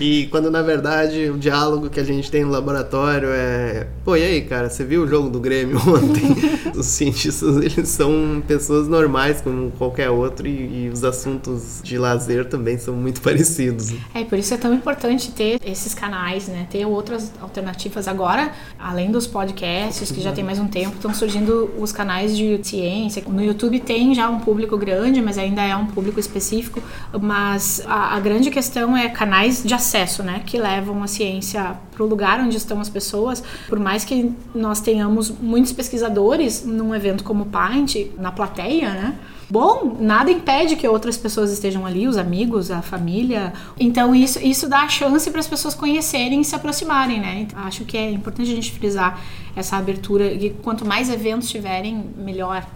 e 0.00 0.28
quando 0.28 0.50
na 0.50 0.62
verdade 0.62 1.28
o 1.28 1.36
diálogo 1.36 1.90
que 1.90 2.00
a 2.00 2.04
gente 2.04 2.30
tem 2.30 2.44
no 2.44 2.50
laboratório 2.50 3.28
é, 3.28 3.86
pô, 4.02 4.16
e 4.16 4.22
aí, 4.22 4.40
cara, 4.40 4.70
você 4.70 4.84
viu 4.84 5.02
o 5.02 5.06
jogo 5.06 5.28
do 5.28 5.38
Grêmio 5.38 5.76
ontem? 5.86 6.34
os 6.74 6.86
cientistas, 6.86 7.56
eles 7.56 7.90
são 7.90 8.42
pessoas 8.48 8.88
normais 8.88 9.42
como 9.42 9.70
qualquer 9.72 10.08
outro 10.08 10.46
e, 10.46 10.84
e 10.84 10.88
os 10.88 11.04
assuntos 11.04 11.80
de 11.82 11.98
lazer 11.98 12.46
também 12.46 12.78
são 12.78 12.94
muito 12.94 13.20
parecidos. 13.22 13.92
É, 14.14 14.24
por 14.24 14.38
isso 14.38 14.54
é 14.54 14.56
tão 14.56 14.72
importante 14.72 15.30
ter 15.30 15.60
esses 15.62 15.92
canais, 15.92 16.48
né? 16.48 16.66
Ter 16.70 16.86
outras 16.86 17.30
alternativas 17.38 18.08
agora, 18.08 18.52
além 18.78 19.10
dos 19.10 19.26
podcasts, 19.26 20.10
que 20.10 20.21
já 20.22 20.32
tem 20.32 20.44
mais 20.44 20.58
um 20.58 20.66
tempo, 20.66 20.94
estão 20.96 21.12
surgindo 21.12 21.70
os 21.78 21.92
canais 21.92 22.36
de 22.36 22.60
ciência. 22.62 23.22
No 23.26 23.42
YouTube 23.42 23.80
tem 23.80 24.14
já 24.14 24.28
um 24.28 24.40
público 24.40 24.76
grande, 24.76 25.20
mas 25.20 25.38
ainda 25.38 25.62
é 25.62 25.74
um 25.76 25.86
público 25.86 26.18
específico. 26.18 26.82
Mas 27.20 27.82
a, 27.86 28.16
a 28.16 28.20
grande 28.20 28.50
questão 28.50 28.96
é 28.96 29.08
canais 29.08 29.62
de 29.62 29.74
acesso, 29.74 30.22
né? 30.22 30.42
Que 30.46 30.58
levam 30.58 31.02
a 31.02 31.06
ciência 31.06 31.76
para 31.92 32.02
o 32.02 32.06
lugar 32.06 32.40
onde 32.40 32.56
estão 32.56 32.80
as 32.80 32.88
pessoas. 32.88 33.42
Por 33.68 33.78
mais 33.78 34.04
que 34.04 34.32
nós 34.54 34.80
tenhamos 34.80 35.30
muitos 35.30 35.72
pesquisadores 35.72 36.64
num 36.64 36.94
evento 36.94 37.24
como 37.24 37.44
o 37.44 37.46
Paint, 37.46 37.96
na 38.18 38.32
plateia, 38.32 38.90
né? 38.90 39.18
Bom, 39.52 39.98
nada 40.00 40.30
impede 40.30 40.76
que 40.76 40.88
outras 40.88 41.18
pessoas 41.18 41.52
estejam 41.52 41.84
ali, 41.84 42.08
os 42.08 42.16
amigos, 42.16 42.70
a 42.70 42.80
família. 42.80 43.52
Então 43.78 44.14
isso, 44.14 44.38
isso 44.42 44.66
dá 44.66 44.78
a 44.78 44.88
chance 44.88 45.30
para 45.30 45.40
as 45.40 45.46
pessoas 45.46 45.74
conhecerem 45.74 46.40
e 46.40 46.44
se 46.44 46.54
aproximarem, 46.54 47.20
né? 47.20 47.40
Então, 47.40 47.58
acho 47.58 47.84
que 47.84 47.98
é 47.98 48.10
importante 48.10 48.50
a 48.50 48.54
gente 48.54 48.72
frisar 48.72 49.22
essa 49.54 49.76
abertura 49.76 50.24
e 50.24 50.56
quanto 50.62 50.86
mais 50.86 51.10
eventos 51.10 51.50
tiverem, 51.50 52.02
melhor. 52.16 52.66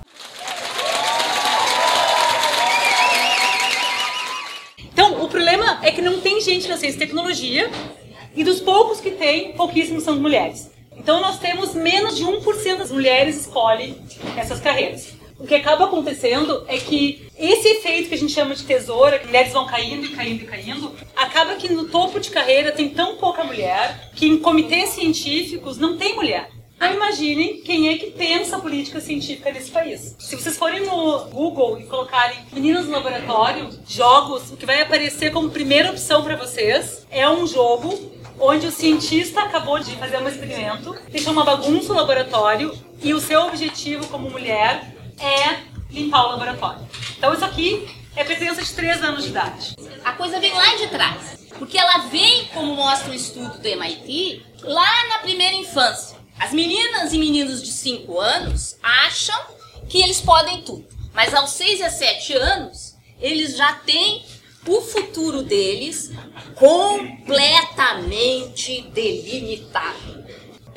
Então, 4.92 5.24
o 5.24 5.28
problema 5.28 5.78
é 5.82 5.90
que 5.90 6.02
não 6.02 6.20
tem 6.20 6.42
gente 6.42 6.68
na 6.68 6.76
ciência 6.76 6.96
e 6.96 6.98
tecnologia 6.98 7.70
e 8.36 8.44
dos 8.44 8.60
poucos 8.60 9.00
que 9.00 9.12
tem, 9.12 9.54
pouquíssimos 9.54 10.02
são 10.02 10.20
mulheres. 10.20 10.70
Então, 10.94 11.22
nós 11.22 11.38
temos 11.38 11.74
menos 11.74 12.18
de 12.18 12.24
1% 12.24 12.76
das 12.76 12.92
mulheres 12.92 13.40
escolhem 13.40 13.96
essas 14.36 14.60
carreiras 14.60 15.16
o 15.38 15.46
que 15.46 15.54
acaba 15.54 15.84
acontecendo 15.84 16.64
é 16.66 16.78
que 16.78 17.28
esse 17.38 17.68
efeito 17.68 18.08
que 18.08 18.14
a 18.14 18.18
gente 18.18 18.32
chama 18.32 18.54
de 18.54 18.64
tesoura, 18.64 19.18
que 19.18 19.26
mulheres 19.26 19.52
vão 19.52 19.66
caindo 19.66 20.06
e 20.06 20.10
caindo 20.10 20.42
e 20.42 20.46
caindo, 20.46 20.92
acaba 21.14 21.56
que 21.56 21.70
no 21.70 21.88
topo 21.88 22.18
de 22.18 22.30
carreira 22.30 22.72
tem 22.72 22.88
tão 22.88 23.16
pouca 23.16 23.44
mulher 23.44 24.10
que 24.14 24.26
em 24.26 24.38
comitês 24.38 24.90
científicos 24.90 25.76
não 25.76 25.96
tem 25.96 26.14
mulher. 26.14 26.50
Então 26.76 26.92
imaginem 26.92 27.62
quem 27.62 27.88
é 27.88 27.96
que 27.96 28.10
pensa 28.10 28.56
a 28.56 28.60
política 28.60 29.00
científica 29.00 29.50
nesse 29.50 29.70
país. 29.70 30.14
Se 30.18 30.36
vocês 30.36 30.58
forem 30.58 30.84
no 30.84 31.24
Google 31.26 31.80
e 31.80 31.84
colocarem 31.84 32.38
meninas 32.52 32.84
no 32.84 32.92
laboratório, 32.92 33.70
jogos, 33.88 34.50
o 34.50 34.56
que 34.56 34.66
vai 34.66 34.82
aparecer 34.82 35.32
como 35.32 35.50
primeira 35.50 35.90
opção 35.90 36.22
para 36.22 36.36
vocês 36.36 37.06
é 37.10 37.28
um 37.28 37.46
jogo 37.46 38.12
onde 38.38 38.66
o 38.66 38.70
cientista 38.70 39.40
acabou 39.40 39.78
de 39.78 39.96
fazer 39.96 40.18
um 40.18 40.28
experimento, 40.28 40.94
deixou 41.10 41.32
uma 41.32 41.44
bagunça 41.44 41.94
no 41.94 42.00
laboratório 42.00 42.74
e 43.02 43.14
o 43.14 43.20
seu 43.20 43.46
objetivo 43.46 44.06
como 44.08 44.30
mulher 44.30 44.95
é 45.18 45.60
limpar 45.90 46.26
o 46.26 46.30
laboratório. 46.30 46.86
Então 47.16 47.32
isso 47.32 47.44
aqui 47.44 47.88
é 48.14 48.24
presença 48.24 48.62
de 48.62 48.72
3 48.72 49.02
anos 49.02 49.24
de 49.24 49.30
idade. 49.30 49.74
A 50.04 50.12
coisa 50.12 50.38
vem 50.40 50.52
lá 50.52 50.76
de 50.76 50.88
trás, 50.88 51.38
porque 51.58 51.78
ela 51.78 51.98
vem, 52.08 52.46
como 52.46 52.74
mostra 52.74 53.10
o 53.10 53.14
estudo 53.14 53.58
do 53.58 53.68
MIT, 53.68 54.44
lá 54.62 55.08
na 55.08 55.18
primeira 55.18 55.54
infância. 55.54 56.16
As 56.38 56.52
meninas 56.52 57.12
e 57.12 57.18
meninos 57.18 57.62
de 57.62 57.72
5 57.72 58.20
anos 58.20 58.76
acham 58.82 59.40
que 59.88 60.02
eles 60.02 60.20
podem 60.20 60.62
tudo, 60.62 60.86
mas 61.14 61.32
aos 61.34 61.50
6 61.50 61.82
a 61.82 61.90
7 61.90 62.34
anos, 62.34 62.94
eles 63.20 63.56
já 63.56 63.72
têm 63.72 64.24
o 64.66 64.82
futuro 64.82 65.42
deles 65.42 66.10
completamente 66.56 68.82
delimitado. 68.92 70.26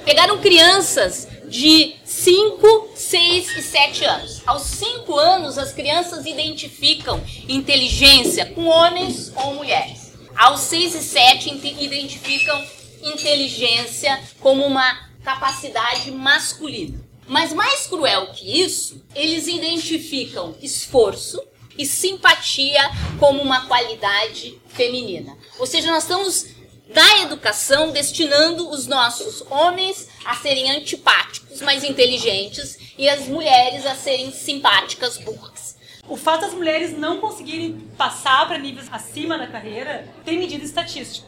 Pegaram 0.05 0.37
crianças 0.37 1.27
de 1.47 1.95
5, 2.19 2.89
6 2.95 3.57
e 3.57 3.61
7 3.61 4.03
anos. 4.03 4.41
Aos 4.45 4.63
5 4.63 5.17
anos, 5.17 5.57
as 5.57 5.71
crianças 5.71 6.25
identificam 6.25 7.23
inteligência 7.47 8.45
com 8.47 8.65
homens 8.65 9.31
ou 9.37 9.55
mulheres. 9.55 10.11
Aos 10.35 10.59
6 10.61 10.95
e 10.95 11.01
7, 11.01 11.49
identificam 11.81 12.61
inteligência 13.01 14.19
como 14.41 14.65
uma 14.65 15.07
capacidade 15.23 16.11
masculina. 16.11 16.99
Mas 17.25 17.53
mais 17.53 17.87
cruel 17.87 18.33
que 18.33 18.63
isso, 18.63 19.01
eles 19.15 19.47
identificam 19.47 20.57
esforço 20.61 21.41
e 21.77 21.85
simpatia 21.85 22.81
como 23.17 23.41
uma 23.41 23.65
qualidade 23.65 24.59
feminina. 24.67 25.37
Ou 25.57 25.65
seja, 25.65 25.89
nós 25.89 26.03
estamos 26.03 26.47
da 26.93 27.19
educação 27.21 27.91
destinando 27.91 28.69
os 28.69 28.87
nossos 28.87 29.43
homens 29.49 30.09
a 30.25 30.35
serem 30.35 30.71
antipáticos, 30.71 31.61
mais 31.61 31.83
inteligentes, 31.83 32.77
e 32.97 33.07
as 33.07 33.27
mulheres 33.27 33.85
a 33.85 33.95
serem 33.95 34.31
simpáticas, 34.31 35.17
burras. 35.17 35.77
O 36.07 36.17
fato 36.17 36.41
das 36.41 36.53
mulheres 36.53 36.97
não 36.97 37.21
conseguirem 37.21 37.87
passar 37.95 38.47
para 38.47 38.57
níveis 38.57 38.87
acima 38.91 39.37
da 39.37 39.45
carreira 39.45 40.09
tem 40.25 40.39
medida 40.39 40.65
estatística. 40.65 41.27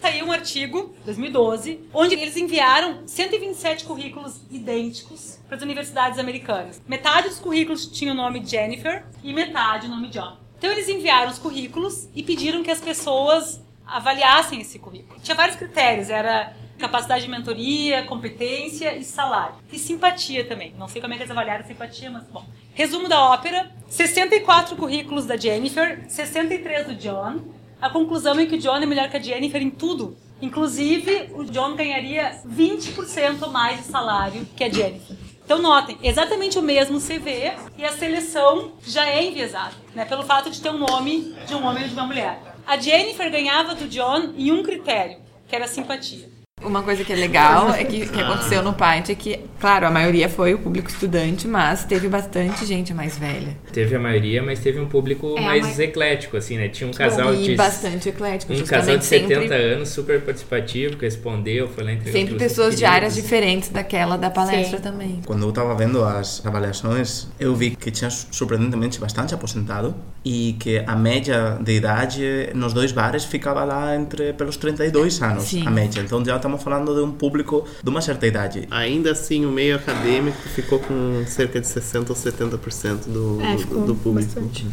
Saiu 0.00 0.26
um 0.26 0.32
artigo, 0.32 0.96
2012, 1.04 1.80
onde 1.94 2.14
eles 2.14 2.36
enviaram 2.36 3.06
127 3.06 3.84
currículos 3.84 4.40
idênticos 4.50 5.38
para 5.46 5.58
as 5.58 5.62
universidades 5.62 6.18
americanas. 6.18 6.82
Metade 6.88 7.28
dos 7.28 7.38
currículos 7.38 7.86
tinha 7.86 8.10
o 8.10 8.16
nome 8.16 8.44
Jennifer 8.44 9.04
e 9.22 9.32
metade 9.32 9.86
o 9.86 9.90
nome 9.90 10.08
John. 10.08 10.38
Então 10.58 10.72
eles 10.72 10.88
enviaram 10.88 11.30
os 11.30 11.38
currículos 11.38 12.08
e 12.14 12.22
pediram 12.22 12.62
que 12.62 12.70
as 12.70 12.80
pessoas 12.80 13.60
avaliassem 13.86 14.60
esse 14.60 14.78
currículo. 14.78 15.20
Tinha 15.20 15.34
vários 15.34 15.56
critérios, 15.56 16.10
era 16.10 16.54
capacidade 16.78 17.24
de 17.24 17.30
mentoria, 17.30 18.02
competência 18.04 18.96
e 18.96 19.04
salário. 19.04 19.54
E 19.72 19.78
simpatia 19.78 20.44
também. 20.44 20.74
Não 20.78 20.88
sei 20.88 21.00
como 21.00 21.14
é 21.14 21.16
que 21.16 21.22
eles 21.22 21.30
avaliaram 21.30 21.64
simpatia, 21.64 22.10
mas 22.10 22.24
bom. 22.28 22.44
Resumo 22.74 23.08
da 23.08 23.20
ópera: 23.30 23.70
64 23.88 24.76
currículos 24.76 25.26
da 25.26 25.36
Jennifer, 25.36 26.04
63 26.08 26.86
do 26.88 26.94
John. 26.96 27.40
A 27.80 27.90
conclusão 27.90 28.38
é 28.38 28.46
que 28.46 28.54
o 28.54 28.58
John 28.58 28.76
é 28.76 28.86
melhor 28.86 29.08
que 29.10 29.16
a 29.16 29.20
Jennifer 29.20 29.60
em 29.60 29.70
tudo. 29.70 30.16
Inclusive, 30.40 31.30
o 31.34 31.44
John 31.44 31.76
ganharia 31.76 32.40
20% 32.46 33.48
mais 33.48 33.78
de 33.78 33.84
salário 33.84 34.46
que 34.56 34.64
a 34.64 34.68
Jennifer. 34.68 35.16
Então 35.44 35.60
notem, 35.60 35.98
exatamente 36.02 36.58
o 36.58 36.62
mesmo 36.62 37.00
CV 37.00 37.52
e 37.76 37.84
a 37.84 37.92
seleção 37.92 38.72
já 38.86 39.06
é 39.06 39.24
enviesada, 39.24 39.74
né, 39.94 40.04
pelo 40.04 40.22
fato 40.22 40.48
de 40.48 40.60
ter 40.60 40.70
um 40.70 40.78
nome 40.78 41.34
de 41.46 41.54
um 41.54 41.66
homem 41.66 41.82
ou 41.82 41.88
de 41.88 41.94
uma 41.94 42.06
mulher. 42.06 42.51
A 42.66 42.76
Jennifer 42.76 43.30
ganhava 43.30 43.74
do 43.74 43.88
John 43.88 44.32
em 44.36 44.50
um 44.52 44.62
critério, 44.62 45.18
que 45.48 45.54
era 45.54 45.66
simpatia. 45.66 46.31
Uma 46.64 46.82
coisa 46.82 47.04
que 47.04 47.12
é 47.12 47.16
legal 47.16 47.72
é 47.72 47.84
que, 47.84 48.06
que 48.06 48.20
aconteceu 48.20 48.62
no 48.62 48.72
Paint 48.72 49.10
é 49.10 49.14
que, 49.14 49.40
claro, 49.60 49.86
a 49.86 49.90
maioria 49.90 50.28
foi 50.28 50.54
o 50.54 50.58
público 50.58 50.88
estudante, 50.88 51.46
mas 51.46 51.84
teve 51.84 52.08
bastante 52.08 52.64
gente 52.64 52.94
mais 52.94 53.16
velha. 53.16 53.56
Teve 53.72 53.96
a 53.96 53.98
maioria, 53.98 54.42
mas 54.42 54.60
teve 54.60 54.80
um 54.80 54.86
público 54.86 55.34
é, 55.36 55.40
mais 55.40 55.66
mas... 55.66 55.78
eclético, 55.80 56.36
assim, 56.36 56.56
né? 56.56 56.68
Tinha 56.68 56.88
um 56.88 56.92
casal 56.92 57.34
e 57.34 57.42
de. 57.42 57.54
bastante 57.54 58.08
eclético. 58.08 58.52
Um 58.52 58.64
casal 58.64 58.96
de 58.96 59.04
70 59.04 59.40
sempre... 59.40 59.56
anos, 59.56 59.88
super 59.88 60.20
participativo, 60.20 60.96
que 60.96 61.04
respondeu, 61.04 61.68
foi 61.68 61.84
lá 61.84 61.92
entre 61.92 62.12
Sempre 62.12 62.34
pessoas 62.34 62.76
de 62.76 62.84
áreas 62.84 63.14
diferentes 63.14 63.68
daquela 63.68 64.16
da 64.16 64.30
palestra 64.30 64.78
Sim. 64.78 64.82
também. 64.82 65.20
Quando 65.24 65.42
eu 65.42 65.48
estava 65.50 65.74
vendo 65.74 66.04
as 66.04 66.44
avaliações, 66.44 67.28
eu 67.38 67.54
vi 67.54 67.70
que 67.70 67.90
tinha 67.90 68.10
surpreendentemente 68.10 68.98
bastante 68.98 69.34
aposentado 69.34 69.94
e 70.24 70.56
que 70.58 70.82
a 70.86 70.94
média 70.94 71.58
de 71.60 71.72
idade 71.72 72.50
nos 72.54 72.72
dois 72.72 72.92
bares 72.92 73.24
ficava 73.24 73.64
lá 73.64 73.96
entre 73.96 74.32
pelos 74.32 74.56
32 74.56 75.22
anos, 75.22 75.44
Sim. 75.44 75.66
a 75.66 75.70
média. 75.70 76.00
Então 76.00 76.24
já 76.24 76.36
estamos 76.36 76.51
estamos 76.56 76.62
falando 76.62 76.94
de 76.94 77.00
um 77.00 77.12
público 77.12 77.66
de 77.82 77.88
uma 77.88 78.00
certa 78.00 78.26
idade. 78.26 78.66
Ainda 78.70 79.12
assim, 79.12 79.44
o 79.46 79.50
meio 79.50 79.76
acadêmico 79.76 80.36
ficou 80.54 80.78
com 80.78 81.24
cerca 81.26 81.60
de 81.60 81.66
60% 81.66 82.10
ou 82.10 82.16
70% 82.16 83.06
do, 83.06 83.40
é, 83.42 83.56
do, 83.56 83.86
do 83.86 83.94
público. 83.94 84.34
Bastante. 84.34 84.66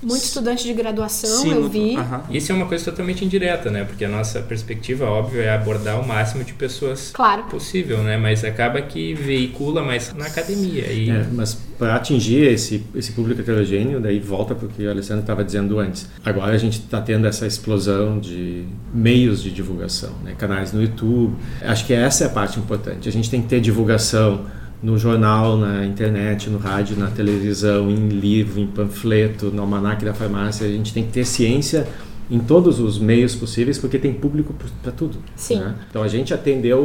Muito 0.00 0.22
estudante 0.22 0.62
de 0.62 0.72
graduação, 0.72 1.42
Sim, 1.42 1.54
eu 1.54 1.68
vi. 1.68 1.96
Uh 1.96 2.00
-huh. 2.00 2.22
Isso 2.30 2.52
é 2.52 2.54
uma 2.54 2.66
coisa 2.66 2.84
totalmente 2.84 3.24
indireta, 3.24 3.68
né? 3.68 3.84
Porque 3.84 4.04
a 4.04 4.08
nossa 4.08 4.40
perspectiva, 4.40 5.06
óbvio, 5.06 5.42
é 5.42 5.50
abordar 5.50 6.00
o 6.00 6.06
máximo 6.06 6.44
de 6.44 6.52
pessoas 6.52 7.10
claro. 7.12 7.44
possível, 7.44 7.98
né? 8.04 8.16
Mas 8.16 8.44
acaba 8.44 8.80
que 8.80 9.12
veicula 9.14 9.82
mais 9.82 10.14
na 10.14 10.26
academia. 10.26 10.86
E... 10.92 11.10
É, 11.10 11.26
mas 11.32 11.58
para 11.78 11.94
atingir 11.94 12.44
esse, 12.44 12.84
esse 12.94 13.12
público 13.12 13.40
heterogêneo, 13.40 14.00
daí 14.00 14.18
volta 14.18 14.54
para 14.54 14.66
o 14.66 14.68
que 14.68 14.84
o 14.84 14.90
Alessandro 14.90 15.20
estava 15.20 15.44
dizendo 15.44 15.78
antes. 15.78 16.08
Agora 16.24 16.52
a 16.52 16.58
gente 16.58 16.80
está 16.80 17.00
tendo 17.00 17.26
essa 17.26 17.46
explosão 17.46 18.18
de 18.18 18.64
meios 18.92 19.42
de 19.42 19.50
divulgação, 19.50 20.12
né? 20.24 20.34
canais 20.36 20.72
no 20.72 20.82
YouTube. 20.82 21.36
Acho 21.62 21.86
que 21.86 21.94
essa 21.94 22.24
é 22.24 22.26
a 22.26 22.30
parte 22.30 22.58
importante. 22.58 23.08
A 23.08 23.12
gente 23.12 23.30
tem 23.30 23.40
que 23.40 23.48
ter 23.48 23.60
divulgação 23.60 24.46
no 24.82 24.98
jornal, 24.98 25.56
na 25.56 25.84
internet, 25.84 26.50
no 26.50 26.58
rádio, 26.58 26.96
na 26.96 27.08
televisão, 27.08 27.90
em 27.90 28.08
livro, 28.08 28.60
em 28.60 28.66
panfleto, 28.66 29.46
no 29.46 29.62
almanac 29.62 30.04
da 30.04 30.14
farmácia. 30.14 30.66
A 30.66 30.70
gente 30.70 30.92
tem 30.92 31.04
que 31.04 31.12
ter 31.12 31.24
ciência 31.24 31.86
em 32.30 32.38
todos 32.38 32.78
os 32.78 32.98
meios 32.98 33.34
possíveis, 33.34 33.78
porque 33.78 33.98
tem 33.98 34.12
público 34.12 34.54
para 34.82 34.92
tudo. 34.92 35.18
Sim. 35.34 35.60
Né? 35.60 35.74
Então 35.88 36.02
a 36.02 36.08
gente 36.08 36.34
atendeu 36.34 36.82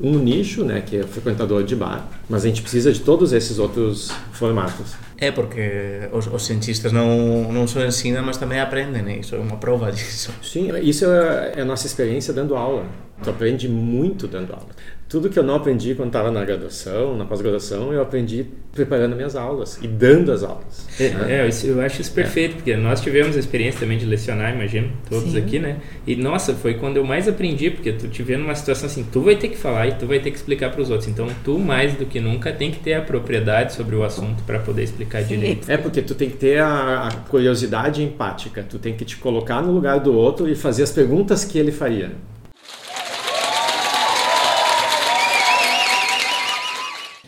um, 0.00 0.10
um 0.10 0.18
nicho, 0.18 0.64
né, 0.64 0.80
que 0.80 0.96
é 0.96 1.02
frequentador 1.02 1.64
de 1.64 1.74
bar, 1.74 2.06
mas 2.28 2.44
a 2.44 2.48
gente 2.48 2.62
precisa 2.62 2.92
de 2.92 3.00
todos 3.00 3.32
esses 3.32 3.58
outros 3.58 4.10
formatos. 4.32 4.94
É 5.16 5.30
porque 5.30 6.08
os, 6.12 6.26
os 6.26 6.44
cientistas 6.44 6.92
não, 6.92 7.52
não 7.52 7.66
só 7.66 7.84
ensinam, 7.84 8.22
mas 8.22 8.36
também 8.36 8.60
aprendem, 8.60 9.02
né? 9.02 9.18
Isso 9.18 9.34
é 9.34 9.38
uma 9.38 9.56
prova 9.56 9.90
disso. 9.92 10.32
Sim, 10.42 10.70
isso 10.82 11.06
é, 11.06 11.54
é 11.56 11.60
a 11.62 11.64
nossa 11.64 11.86
experiência 11.86 12.32
dando 12.32 12.54
aula. 12.54 12.86
Tu 13.22 13.30
aprende 13.30 13.68
muito 13.68 14.26
dando 14.26 14.52
aula. 14.52 14.68
Tudo 15.14 15.30
que 15.30 15.38
eu 15.38 15.44
não 15.44 15.54
aprendi 15.54 15.94
quando 15.94 16.08
estava 16.08 16.28
na 16.28 16.44
graduação, 16.44 17.16
na 17.16 17.24
pós-graduação, 17.24 17.92
eu 17.92 18.02
aprendi 18.02 18.46
preparando 18.72 19.14
minhas 19.14 19.36
aulas 19.36 19.78
e 19.80 19.86
dando 19.86 20.32
as 20.32 20.42
aulas. 20.42 20.88
É, 20.98 21.08
né? 21.10 21.40
é, 21.42 21.48
isso- 21.48 21.68
eu 21.68 21.80
acho 21.80 22.00
isso 22.00 22.10
perfeito, 22.10 22.56
porque 22.56 22.76
nós 22.76 23.00
tivemos 23.00 23.36
a 23.36 23.38
experiência 23.38 23.78
também 23.78 23.96
de 23.96 24.06
lecionar, 24.06 24.52
imagino, 24.52 24.90
todos 25.08 25.30
Sim. 25.30 25.38
aqui, 25.38 25.60
né? 25.60 25.76
E 26.04 26.16
nossa, 26.16 26.52
foi 26.52 26.74
quando 26.74 26.96
eu 26.96 27.04
mais 27.04 27.28
aprendi, 27.28 27.70
porque 27.70 27.92
tu 27.92 28.08
te 28.08 28.24
vê 28.24 28.36
numa 28.36 28.56
situação 28.56 28.86
assim, 28.86 29.06
tu 29.12 29.20
vai 29.20 29.36
ter 29.36 29.50
que 29.50 29.56
falar 29.56 29.86
e 29.86 29.92
tu 29.92 30.04
vai 30.04 30.18
ter 30.18 30.32
que 30.32 30.36
explicar 30.36 30.72
para 30.72 30.82
os 30.82 30.90
outros. 30.90 31.08
Então, 31.08 31.28
tu 31.44 31.60
mais 31.60 31.94
do 31.94 32.06
que 32.06 32.18
nunca 32.18 32.52
tem 32.52 32.72
que 32.72 32.80
ter 32.80 32.94
a 32.94 33.00
propriedade 33.00 33.72
sobre 33.72 33.94
o 33.94 34.02
assunto 34.02 34.42
para 34.42 34.58
poder 34.58 34.82
explicar 34.82 35.22
direito. 35.22 35.70
É 35.70 35.76
porque 35.76 36.02
tu 36.02 36.16
tem 36.16 36.28
que 36.28 36.38
ter 36.38 36.58
a, 36.58 37.06
a 37.06 37.12
curiosidade 37.30 38.02
empática, 38.02 38.66
tu 38.68 38.80
tem 38.80 38.94
que 38.94 39.04
te 39.04 39.16
colocar 39.18 39.62
no 39.62 39.70
lugar 39.70 40.00
do 40.00 40.12
outro 40.12 40.48
e 40.48 40.56
fazer 40.56 40.82
as 40.82 40.90
perguntas 40.90 41.44
que 41.44 41.56
ele 41.56 41.70
faria. 41.70 42.10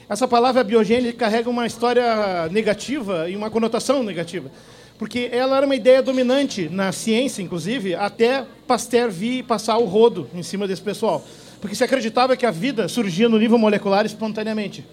Essa 0.08 0.28
palavra 0.28 0.62
biogênica 0.62 1.18
carrega 1.18 1.50
uma 1.50 1.66
história 1.66 2.48
negativa 2.50 3.28
e 3.28 3.34
uma 3.34 3.50
conotação 3.50 4.04
negativa. 4.04 4.48
Porque 4.96 5.28
ela 5.32 5.56
era 5.56 5.66
uma 5.66 5.74
ideia 5.74 6.00
dominante 6.00 6.68
na 6.68 6.92
ciência, 6.92 7.42
inclusive, 7.42 7.94
até 7.96 8.46
Pasteur 8.68 9.10
vir 9.10 9.42
passar 9.42 9.76
o 9.78 9.84
rodo 9.84 10.30
em 10.32 10.44
cima 10.44 10.68
desse 10.68 10.80
pessoal. 10.80 11.24
Porque 11.60 11.74
se 11.74 11.82
acreditava 11.82 12.36
que 12.36 12.46
a 12.46 12.52
vida 12.52 12.86
surgia 12.86 13.28
no 13.28 13.36
nível 13.36 13.58
molecular 13.58 14.06
espontaneamente. 14.06 14.84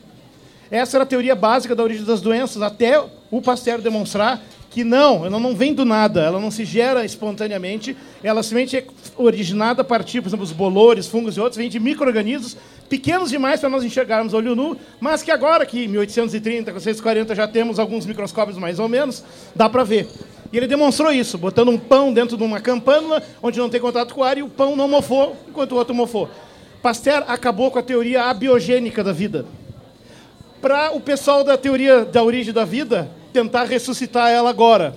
Essa 0.71 0.97
era 0.97 1.03
a 1.03 1.07
teoria 1.07 1.35
básica 1.35 1.75
da 1.75 1.83
origem 1.83 2.03
das 2.03 2.19
doenças, 2.19 2.63
até 2.63 2.99
o 3.29 3.39
Pasteur 3.39 3.79
demonstrar 3.79 4.41
que 4.73 4.83
não, 4.83 5.23
ela 5.23 5.39
não 5.39 5.55
vem 5.55 5.71
do 5.71 5.85
nada, 5.85 6.19
ela 6.19 6.39
não 6.39 6.49
se 6.49 6.65
gera 6.65 7.05
espontaneamente, 7.05 7.95
ela 8.23 8.41
simplesmente 8.41 8.77
é 8.77 8.85
originada 9.15 9.83
a 9.83 9.85
partir, 9.85 10.19
por 10.19 10.29
exemplo, 10.29 10.43
os 10.43 10.51
bolores, 10.51 11.05
fungos 11.05 11.37
e 11.37 11.39
outros, 11.39 11.57
vem 11.57 11.69
de 11.69 11.79
micro-organismos 11.79 12.57
pequenos 12.89 13.29
demais 13.29 13.59
para 13.59 13.69
nós 13.69 13.83
enxergarmos 13.83 14.33
olho 14.33 14.55
nu, 14.55 14.75
mas 14.99 15.21
que 15.21 15.29
agora, 15.29 15.63
que 15.63 15.83
em 15.83 15.87
1830, 15.87 16.71
1840, 16.71 17.35
já 17.35 17.47
temos 17.47 17.77
alguns 17.77 18.07
microscópios 18.07 18.57
mais 18.57 18.79
ou 18.79 18.89
menos, 18.89 19.23
dá 19.55 19.69
para 19.69 19.83
ver. 19.83 20.07
E 20.51 20.57
ele 20.57 20.65
demonstrou 20.65 21.11
isso, 21.11 21.37
botando 21.37 21.69
um 21.69 21.77
pão 21.77 22.11
dentro 22.11 22.35
de 22.35 22.43
uma 22.43 22.59
campânula, 22.59 23.21
onde 23.43 23.59
não 23.59 23.69
tem 23.69 23.79
contato 23.79 24.15
com 24.15 24.21
o 24.21 24.23
ar, 24.23 24.39
e 24.39 24.41
o 24.41 24.49
pão 24.49 24.75
não 24.75 24.87
mofou, 24.87 25.37
enquanto 25.47 25.73
o 25.73 25.75
outro 25.75 25.93
mofou. 25.93 26.27
Pasteur 26.81 27.23
acabou 27.27 27.69
com 27.69 27.77
a 27.77 27.83
teoria 27.83 28.23
abiogênica 28.23 29.03
da 29.03 29.13
vida 29.13 29.45
para 30.59 30.95
o 30.95 30.99
pessoal 30.99 31.43
da 31.43 31.57
teoria 31.57 32.05
da 32.05 32.23
origem 32.23 32.53
da 32.53 32.65
vida 32.65 33.09
tentar 33.33 33.65
ressuscitar 33.65 34.29
ela 34.29 34.49
agora. 34.49 34.95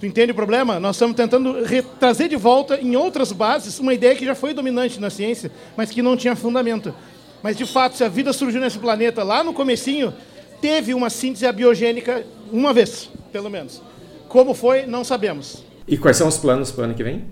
Tu 0.00 0.06
entende 0.06 0.32
o 0.32 0.34
problema? 0.34 0.78
Nós 0.80 0.96
estamos 0.96 1.16
tentando 1.16 1.54
trazer 1.98 2.28
de 2.28 2.36
volta 2.36 2.78
em 2.78 2.96
outras 2.96 3.32
bases 3.32 3.78
uma 3.78 3.94
ideia 3.94 4.14
que 4.14 4.24
já 4.24 4.34
foi 4.34 4.52
dominante 4.52 5.00
na 5.00 5.08
ciência, 5.08 5.50
mas 5.76 5.90
que 5.90 6.02
não 6.02 6.16
tinha 6.16 6.34
fundamento. 6.36 6.94
Mas 7.42 7.56
de 7.56 7.64
fato, 7.64 7.96
se 7.96 8.04
a 8.04 8.08
vida 8.08 8.32
surgiu 8.32 8.60
nesse 8.60 8.78
planeta 8.78 9.22
lá 9.22 9.44
no 9.44 9.54
comecinho, 9.54 10.12
teve 10.60 10.92
uma 10.92 11.08
síntese 11.08 11.46
abiogênica 11.46 12.26
uma 12.52 12.72
vez, 12.72 13.08
pelo 13.32 13.48
menos. 13.48 13.80
Como 14.28 14.52
foi, 14.52 14.84
não 14.84 15.04
sabemos. 15.04 15.64
E 15.86 15.96
quais 15.96 16.16
são 16.16 16.26
os 16.26 16.38
planos 16.38 16.72
para 16.72 16.82
o 16.82 16.84
ano 16.84 16.94
que 16.94 17.04
vem? 17.04 17.24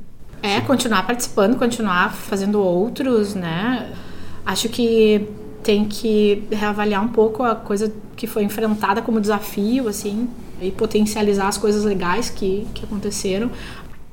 É, 0.42 0.60
continuar 0.60 1.06
participando, 1.06 1.58
continuar 1.58 2.14
fazendo 2.14 2.60
outros, 2.62 3.34
né? 3.34 3.92
Acho 4.44 4.68
que 4.68 5.28
tem 5.62 5.84
que 5.84 6.44
reavaliar 6.50 7.04
um 7.04 7.08
pouco 7.08 7.42
a 7.42 7.54
coisa 7.54 7.92
que 8.16 8.26
foi 8.26 8.42
enfrentada 8.42 9.00
como 9.00 9.20
desafio, 9.20 9.88
assim, 9.88 10.28
e 10.60 10.70
potencializar 10.70 11.48
as 11.48 11.58
coisas 11.58 11.84
legais 11.84 12.30
que, 12.30 12.66
que 12.74 12.84
aconteceram. 12.84 13.50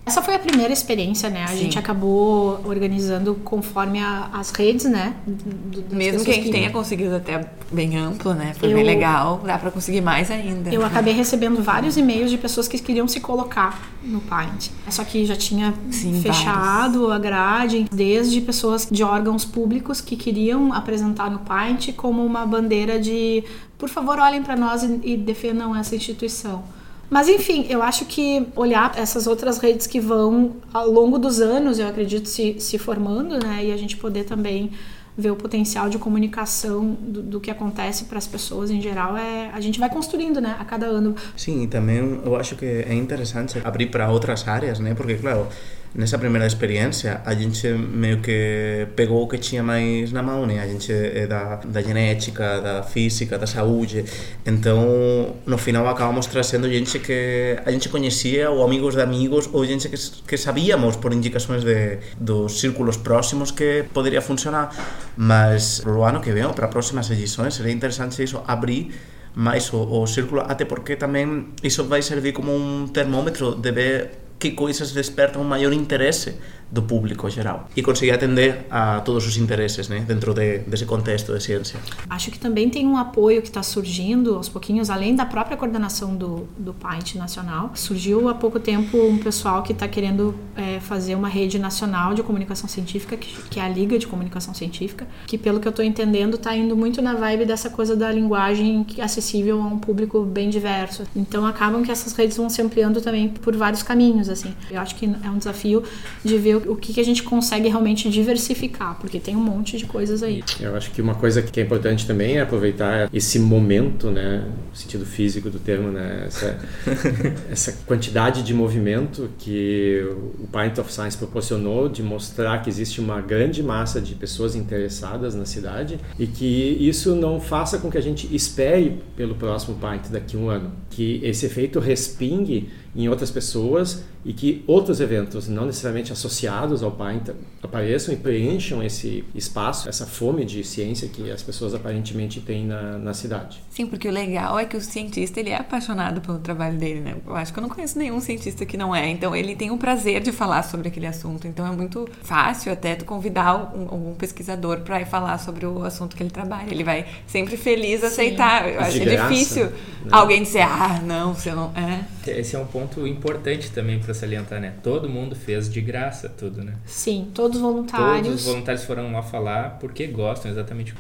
Essa 0.09 0.23
foi 0.23 0.33
a 0.33 0.39
primeira 0.39 0.73
experiência, 0.73 1.29
né? 1.29 1.43
A 1.43 1.49
Sim. 1.49 1.57
gente 1.57 1.77
acabou 1.77 2.59
organizando 2.65 3.35
conforme 3.43 3.99
a- 4.01 4.27
as 4.33 4.49
redes, 4.49 4.85
né? 4.85 5.13
do- 5.27 5.95
Mesmo 5.95 6.25
que 6.25 6.31
a 6.31 6.33
gente 6.33 6.49
tenha 6.49 6.71
conseguido 6.71 7.15
até 7.15 7.47
bem 7.71 7.95
amplo, 7.95 8.33
né? 8.33 8.55
Foi 8.57 8.71
Eu- 8.71 8.75
bem 8.77 8.83
legal, 8.83 9.39
dá 9.45 9.55
pra 9.59 9.69
conseguir 9.69 10.01
mais 10.01 10.31
ainda. 10.31 10.73
Eu 10.73 10.83
acabei 10.83 11.13
recebendo 11.13 11.61
vários 11.61 11.95
e-mails 11.95 12.31
de 12.31 12.39
pessoas 12.39 12.67
que 12.67 12.79
queriam 12.79 13.07
se 13.07 13.19
colocar 13.19 13.87
no 14.03 14.19
Paint. 14.21 14.69
Só 14.89 15.03
que 15.03 15.27
já 15.27 15.35
tinha 15.35 15.75
Sim, 15.91 16.19
fechado 16.23 17.11
a 17.11 17.19
grade, 17.19 17.85
desde 17.91 18.41
pessoas 18.41 18.87
de 18.89 19.03
órgãos 19.03 19.45
públicos 19.45 20.01
que 20.01 20.15
queriam 20.15 20.73
apresentar 20.73 21.29
no 21.29 21.37
Paint 21.39 21.93
como 21.93 22.25
uma 22.25 22.47
bandeira 22.47 22.99
de 22.99 23.43
por 23.77 23.89
favor, 23.89 24.17
olhem 24.19 24.41
para 24.41 24.55
nós 24.57 24.81
e, 24.83 24.99
e 25.03 25.15
defendam 25.17 25.73
essa 25.75 25.95
instituição. 25.95 26.63
Mas 27.09 27.27
enfim, 27.27 27.65
eu 27.69 27.81
acho 27.81 28.05
que 28.05 28.47
olhar 28.55 28.93
essas 28.97 29.25
outras 29.25 29.57
redes 29.57 29.87
que 29.87 29.99
vão 29.99 30.57
ao 30.73 30.89
longo 30.89 31.17
dos 31.17 31.41
anos, 31.41 31.79
eu 31.79 31.87
acredito, 31.87 32.27
se, 32.29 32.59
se 32.59 32.77
formando, 32.77 33.43
né? 33.43 33.65
E 33.65 33.71
a 33.71 33.77
gente 33.77 33.97
poder 33.97 34.25
também 34.25 34.71
ver 35.17 35.31
o 35.31 35.35
potencial 35.35 35.89
de 35.89 35.97
comunicação 35.97 36.97
do, 37.01 37.21
do 37.21 37.39
que 37.39 37.51
acontece 37.51 38.05
para 38.05 38.17
as 38.17 38.25
pessoas 38.25 38.71
em 38.71 38.79
geral, 38.79 39.17
é 39.17 39.49
a 39.51 39.59
gente 39.59 39.79
vai 39.79 39.89
construindo, 39.89 40.39
né? 40.39 40.55
A 40.59 40.63
cada 40.63 40.85
ano. 40.85 41.15
Sim, 41.35 41.63
e 41.63 41.67
também 41.67 42.21
eu 42.23 42.35
acho 42.35 42.55
que 42.55 42.65
é 42.65 42.93
interessante 42.93 43.59
abrir 43.63 43.87
para 43.87 44.09
outras 44.09 44.47
áreas, 44.47 44.79
né? 44.79 44.93
Porque, 44.93 45.15
claro, 45.15 45.47
nesa 45.93 46.17
primeira 46.17 46.45
experiencia 46.45 47.21
a 47.25 47.34
gente 47.34 47.67
meio 47.69 48.21
que 48.21 48.88
pegou 48.95 49.23
o 49.23 49.28
que 49.28 49.38
tinha 49.38 49.63
máis 49.63 50.12
na 50.12 50.21
mão 50.21 50.45
né? 50.45 50.60
a 50.60 50.67
gente 50.67 50.91
é 50.91 51.25
da, 51.25 51.56
da 51.58 51.82
genética 51.82 52.62
da 52.62 52.84
física, 52.84 53.38
da 53.38 53.47
saúde 53.47 54.06
entón 54.45 55.41
no 55.45 55.58
final 55.58 55.88
acabamos 55.88 56.28
trazendo 56.28 56.69
gente 56.69 56.99
que 56.99 57.58
a 57.65 57.71
gente 57.71 57.89
coñecía 57.89 58.52
ou 58.52 58.63
amigos 58.63 58.95
de 58.95 59.02
amigos 59.02 59.49
ou 59.52 59.65
gente 59.65 59.89
que, 59.89 59.97
que 60.28 60.38
sabíamos 60.38 60.95
por 60.97 61.12
indicações 61.12 61.63
de, 61.63 61.97
dos 62.19 62.60
círculos 62.60 62.97
próximos 62.97 63.52
que 63.52 63.86
poderia 63.91 64.21
funcionar 64.21 64.69
mas 65.17 65.82
pro 65.82 66.04
ano 66.04 66.21
que 66.21 66.32
vem 66.32 66.47
para 66.54 66.67
próximas 66.67 67.10
edições 67.10 67.56
sería 67.56 67.73
interesante 67.73 68.21
iso 68.21 68.43
abrir 68.45 68.93
máis 69.36 69.71
o, 69.73 69.82
o 69.82 70.06
círculo 70.06 70.41
até 70.41 70.65
porque 70.65 70.97
tamén 70.97 71.54
iso 71.63 71.86
vai 71.86 72.02
servir 72.02 72.34
como 72.34 72.52
un 72.52 72.89
termómetro 72.91 73.56
de 73.56 73.71
ver 73.71 74.18
que 74.39 74.52
coisas 74.52 74.93
despertam 74.93 75.43
maior 75.43 75.73
interesse 75.73 76.39
do 76.71 76.82
público 76.82 77.29
geral 77.29 77.67
e 77.75 77.82
conseguir 77.82 78.12
atender 78.12 78.65
a 78.69 79.01
todos 79.01 79.25
os 79.25 79.38
interesses 79.38 79.89
né, 79.89 80.03
dentro 80.08 80.34
de, 80.34 80.60
desse 80.60 80.86
contexto 80.86 81.34
de 81.34 81.41
ciência. 81.41 81.79
Acho 82.10 82.29
que 82.32 82.39
também 82.39 82.69
tem 82.69 82.86
um 82.88 82.97
apoio 82.97 83.41
que 83.41 83.47
está 83.47 83.63
surgindo 83.63 84.36
aos 84.36 84.47
pouquinhos, 84.47 84.89
além 84.89 85.15
da 85.15 85.25
própria 85.25 85.58
coordenação 85.58 86.15
do, 86.15 86.47
do 86.58 86.73
PAINT 86.73 87.15
nacional. 87.15 87.71
Surgiu 87.73 88.29
há 88.29 88.36
pouco 88.36 88.60
tempo 88.60 88.97
um 88.97 89.17
pessoal 89.17 89.63
que 89.63 89.71
está 89.71 89.88
querendo 89.88 90.36
é, 90.55 90.79
fazer 90.79 91.15
uma 91.15 91.27
rede 91.27 91.58
nacional 91.58 92.13
de 92.13 92.21
comunicação 92.21 92.69
científica, 92.69 93.17
que, 93.17 93.41
que 93.49 93.60
é 93.60 93.63
a 93.63 93.69
Liga 93.69 93.97
de 93.97 94.05
Comunicação 94.05 94.53
Científica, 94.53 95.08
que 95.25 95.38
pelo 95.38 95.60
que 95.60 95.67
eu 95.67 95.71
estou 95.71 95.84
entendendo 95.84 96.36
está 96.36 96.55
indo 96.55 96.75
muito 96.75 97.01
na 97.01 97.15
vibe 97.15 97.45
dessa 97.45 97.69
coisa 97.69 97.95
da 97.95 98.12
linguagem 98.12 98.86
é 98.97 99.03
acessível 99.03 99.62
a 99.62 99.65
um 99.65 99.79
público 99.79 100.23
bem 100.23 100.49
diverso. 100.49 101.03
Então 101.15 101.45
acabam 101.45 101.84
que 101.84 101.91
essas 101.91 102.13
redes 102.13 102.38
vão 102.38 102.49
se 102.49 102.62
ampliando 102.62 103.01
também 103.01 103.29
por 103.29 103.55
vários 103.55 103.82
caminhos, 103.82 104.29
assim. 104.29 104.53
Eu 104.69 104.79
acho 104.79 104.95
que 104.95 105.05
é 105.05 105.29
um 105.29 105.38
desafio 105.38 105.84
de 106.23 106.38
ver 106.38 106.58
o 106.67 106.75
que, 106.75 106.93
que 106.93 106.99
a 106.99 107.05
gente 107.05 107.23
consegue 107.23 107.67
realmente 107.67 108.09
diversificar, 108.09 108.97
porque 108.99 109.19
tem 109.19 109.35
um 109.35 109.43
monte 109.43 109.77
de 109.77 109.85
coisas 109.85 110.23
aí. 110.23 110.43
Eu 110.59 110.75
acho 110.75 110.91
que 110.91 111.01
uma 111.01 111.15
coisa 111.15 111.41
que 111.41 111.59
é 111.59 111.63
importante 111.63 112.05
também 112.05 112.37
é 112.37 112.41
aproveitar 112.41 113.09
esse 113.13 113.39
momento, 113.39 114.09
né, 114.09 114.45
no 114.69 114.75
sentido 114.75 115.05
físico 115.05 115.49
do 115.49 115.59
termo, 115.59 115.91
né, 115.91 116.23
essa, 116.27 116.59
essa 117.51 117.71
quantidade 117.85 118.43
de 118.43 118.53
movimento 118.53 119.29
que 119.37 120.05
o 120.39 120.47
Pint 120.47 120.77
of 120.77 120.91
Science 120.91 121.17
proporcionou 121.17 121.89
de 121.89 122.03
mostrar 122.03 122.61
que 122.61 122.69
existe 122.69 122.99
uma 122.99 123.21
grande 123.21 123.61
massa 123.61 124.01
de 124.01 124.15
pessoas 124.15 124.55
interessadas 124.55 125.35
na 125.35 125.45
cidade 125.45 125.99
e 126.17 126.27
que 126.27 126.77
isso 126.79 127.15
não 127.15 127.39
faça 127.39 127.77
com 127.77 127.89
que 127.89 127.97
a 127.97 128.01
gente 128.01 128.33
espere 128.35 129.01
pelo 129.15 129.35
próximo 129.35 129.77
Pint 129.77 130.09
daqui 130.11 130.35
a 130.35 130.39
um 130.39 130.49
ano, 130.49 130.71
que 130.89 131.19
esse 131.23 131.45
efeito 131.45 131.79
respingue 131.79 132.69
em 132.95 133.08
outras 133.08 133.30
pessoas 133.30 134.04
e 134.25 134.34
que 134.34 134.63
outros 134.67 134.99
eventos, 134.99 135.47
não 135.47 135.65
necessariamente 135.65 136.12
associados 136.12 136.84
ao 136.84 136.91
Pint, 136.91 137.30
apareçam 137.63 138.13
e 138.13 138.17
preencham 138.17 138.84
esse 138.84 139.23
espaço, 139.34 139.88
essa 139.88 140.06
fome 140.06 140.43
de 140.43 140.63
ciência 140.63 141.08
que 141.08 141.32
as 141.32 141.41
pessoas 141.41 141.73
aparentemente 141.73 142.41
têm 142.41 142.65
na, 142.65 142.97
na 142.97 143.13
cidade. 143.13 143.62
Sim, 143.69 143.88
porque 143.88 144.08
o 144.08 144.12
legal 144.12 144.60
é 144.60 144.65
que 144.65 144.75
o 144.75 144.82
cientista 144.82 145.39
ele 145.39 145.49
é 145.49 145.56
apaixonado 145.56 146.19
pelo 146.19 146.39
trabalho 146.39 146.78
dele, 146.78 146.99
né? 146.99 147.15
Eu 147.25 147.36
acho 147.36 147.54
que 147.54 147.60
eu 147.60 147.62
não 147.62 147.69
conheço 147.69 147.97
nenhum 147.97 148.19
cientista 148.19 148.65
que 148.65 148.75
não 148.75 148.93
é. 148.93 149.08
Então 149.10 149.36
ele 149.36 149.56
tem 149.56 149.71
o 149.71 149.78
prazer 149.78 150.21
de 150.21 150.32
falar 150.32 150.63
sobre 150.63 150.89
aquele 150.89 151.08
assunto. 151.08 151.47
Então 151.47 151.65
é 151.65 151.71
muito 151.71 152.10
fácil 152.21 152.73
até 152.73 152.95
tu 152.95 153.06
convidar 153.06 153.73
um, 153.73 154.10
um 154.10 154.15
pesquisador 154.15 154.82
para 154.82 154.99
ir 154.99 155.06
falar 155.06 155.38
sobre 155.38 155.65
o 155.65 155.84
assunto 155.84 156.15
que 156.15 156.23
ele 156.23 156.30
trabalha. 156.30 156.69
Ele 156.69 156.84
vai 156.84 157.06
sempre 157.25 157.56
feliz 157.56 158.04
aceitar. 158.04 158.67
Eu 158.67 158.80
De 158.80 158.84
acho 158.84 158.99
graça. 158.99 159.30
difícil 159.30 159.65
Né? 159.65 159.71
Alguém 160.12 160.43
dizer, 160.43 160.62
ah, 160.62 161.02
não, 161.04 161.34
você 161.34 161.52
não. 161.52 161.71
É. 161.75 162.39
Esse 162.39 162.56
é 162.56 162.60
um 162.60 162.65
ponto 162.65 162.78
importante 163.07 163.71
também 163.71 163.99
para 163.99 164.13
salientar, 164.13 164.59
né? 164.59 164.73
Todo 164.83 165.09
mundo 165.09 165.35
fez 165.35 165.71
de 165.71 165.81
graça 165.81 166.29
tudo, 166.29 166.63
né? 166.63 166.73
Sim, 166.85 167.29
todos 167.33 167.59
voluntários. 167.59 168.27
Todos 168.27 168.41
os 168.41 168.45
voluntários 168.45 168.83
foram 168.83 169.11
lá 169.11 169.21
falar 169.21 169.77
porque 169.79 170.07
gostam 170.07 170.51
exatamente. 170.51 170.93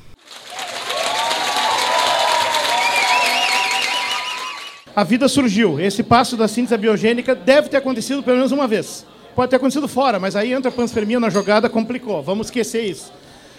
A 4.95 5.03
vida 5.03 5.27
surgiu. 5.27 5.79
Esse 5.79 6.03
passo 6.03 6.35
da 6.35 6.47
síntese 6.47 6.75
biogênica 6.75 7.33
deve 7.33 7.69
ter 7.69 7.77
acontecido 7.77 8.21
pelo 8.21 8.37
menos 8.37 8.51
uma 8.51 8.67
vez. 8.67 9.05
Pode 9.35 9.49
ter 9.49 9.55
acontecido 9.55 9.87
fora, 9.87 10.19
mas 10.19 10.35
aí 10.35 10.51
entra 10.51 10.69
a 10.69 10.73
panspermia 10.73 11.19
na 11.19 11.29
jogada, 11.29 11.69
complicou. 11.69 12.21
Vamos 12.21 12.47
esquecer 12.47 12.83
isso. 12.83 13.13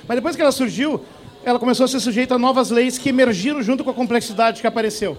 Mas 0.06 0.16
depois 0.16 0.36
que 0.36 0.42
ela 0.42 0.52
surgiu, 0.52 1.02
ela 1.42 1.58
começou 1.58 1.84
a 1.84 1.88
ser 1.88 2.00
sujeita 2.00 2.34
a 2.34 2.38
novas 2.38 2.70
leis 2.70 2.98
que 2.98 3.08
emergiram 3.08 3.62
junto 3.62 3.82
com 3.82 3.90
a 3.90 3.94
complexidade 3.94 4.60
que 4.60 4.66
apareceu. 4.66 5.16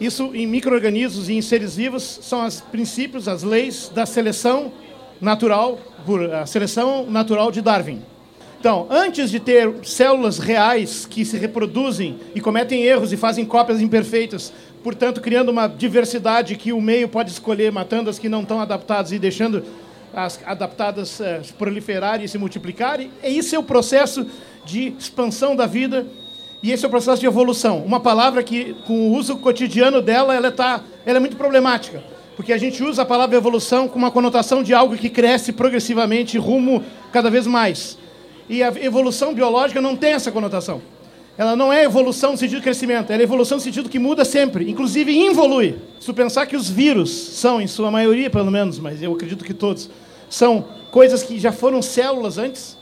Isso 0.00 0.30
em 0.34 0.46
micro-organismos 0.46 1.28
e 1.28 1.34
em 1.34 1.42
seres 1.42 1.74
vivos 1.74 2.20
são 2.22 2.46
os 2.46 2.60
princípios, 2.60 3.26
as 3.26 3.42
leis 3.42 3.90
da 3.92 4.06
seleção 4.06 4.72
natural, 5.20 5.78
a 6.40 6.46
seleção 6.46 7.04
natural 7.10 7.50
de 7.50 7.60
Darwin. 7.60 8.00
Então, 8.60 8.86
antes 8.90 9.30
de 9.30 9.38
ter 9.38 9.72
células 9.84 10.38
reais 10.38 11.06
que 11.06 11.24
se 11.24 11.36
reproduzem 11.36 12.18
e 12.34 12.40
cometem 12.40 12.82
erros 12.82 13.12
e 13.12 13.16
fazem 13.16 13.44
cópias 13.44 13.80
imperfeitas, 13.80 14.52
portanto, 14.82 15.20
criando 15.20 15.50
uma 15.50 15.68
diversidade 15.68 16.56
que 16.56 16.72
o 16.72 16.80
meio 16.80 17.08
pode 17.08 17.30
escolher, 17.30 17.70
matando 17.70 18.10
as 18.10 18.18
que 18.18 18.28
não 18.28 18.42
estão 18.42 18.60
adaptadas 18.60 19.12
e 19.12 19.18
deixando 19.18 19.64
as 20.12 20.40
adaptadas 20.44 21.20
eh, 21.20 21.40
proliferarem 21.56 22.24
e 22.24 22.28
se 22.28 22.38
multiplicarem, 22.38 23.10
esse 23.22 23.54
é 23.54 23.58
o 23.58 23.62
processo 23.62 24.26
de 24.64 24.94
expansão 24.98 25.54
da 25.54 25.66
vida 25.66 26.06
e 26.62 26.72
esse 26.72 26.84
é 26.84 26.88
o 26.88 26.90
processo 26.90 27.20
de 27.20 27.26
evolução. 27.26 27.78
Uma 27.84 28.00
palavra 28.00 28.42
que, 28.42 28.74
com 28.86 29.08
o 29.08 29.16
uso 29.16 29.36
cotidiano 29.36 30.02
dela, 30.02 30.34
ela, 30.34 30.50
tá, 30.50 30.82
ela 31.06 31.18
é 31.18 31.20
muito 31.20 31.36
problemática, 31.36 32.02
porque 32.36 32.52
a 32.52 32.58
gente 32.58 32.82
usa 32.82 33.02
a 33.02 33.06
palavra 33.06 33.36
evolução 33.36 33.86
com 33.86 33.98
uma 33.98 34.10
conotação 34.10 34.62
de 34.62 34.74
algo 34.74 34.96
que 34.96 35.08
cresce 35.08 35.52
progressivamente 35.52 36.36
rumo 36.36 36.82
cada 37.12 37.30
vez 37.30 37.46
mais. 37.46 37.96
E 38.48 38.62
a 38.62 38.72
evolução 38.80 39.34
biológica 39.34 39.80
não 39.80 39.94
tem 39.94 40.14
essa 40.14 40.32
conotação. 40.32 40.82
Ela 41.36 41.54
não 41.54 41.72
é 41.72 41.84
evolução 41.84 42.32
no 42.32 42.38
sentido 42.38 42.56
de 42.56 42.64
crescimento, 42.64 43.12
ela 43.12 43.22
é 43.22 43.24
evolução 43.24 43.58
no 43.58 43.62
sentido 43.62 43.88
que 43.88 43.98
muda 43.98 44.24
sempre, 44.24 44.68
inclusive 44.68 45.16
involui. 45.16 45.76
Se 46.00 46.12
pensar 46.12 46.46
que 46.46 46.56
os 46.56 46.68
vírus 46.68 47.10
são, 47.10 47.60
em 47.60 47.68
sua 47.68 47.92
maioria 47.92 48.28
pelo 48.28 48.50
menos, 48.50 48.80
mas 48.80 49.00
eu 49.00 49.12
acredito 49.12 49.44
que 49.44 49.54
todos, 49.54 49.88
são 50.28 50.64
coisas 50.90 51.22
que 51.22 51.38
já 51.38 51.52
foram 51.52 51.80
células 51.80 52.38
antes, 52.38 52.76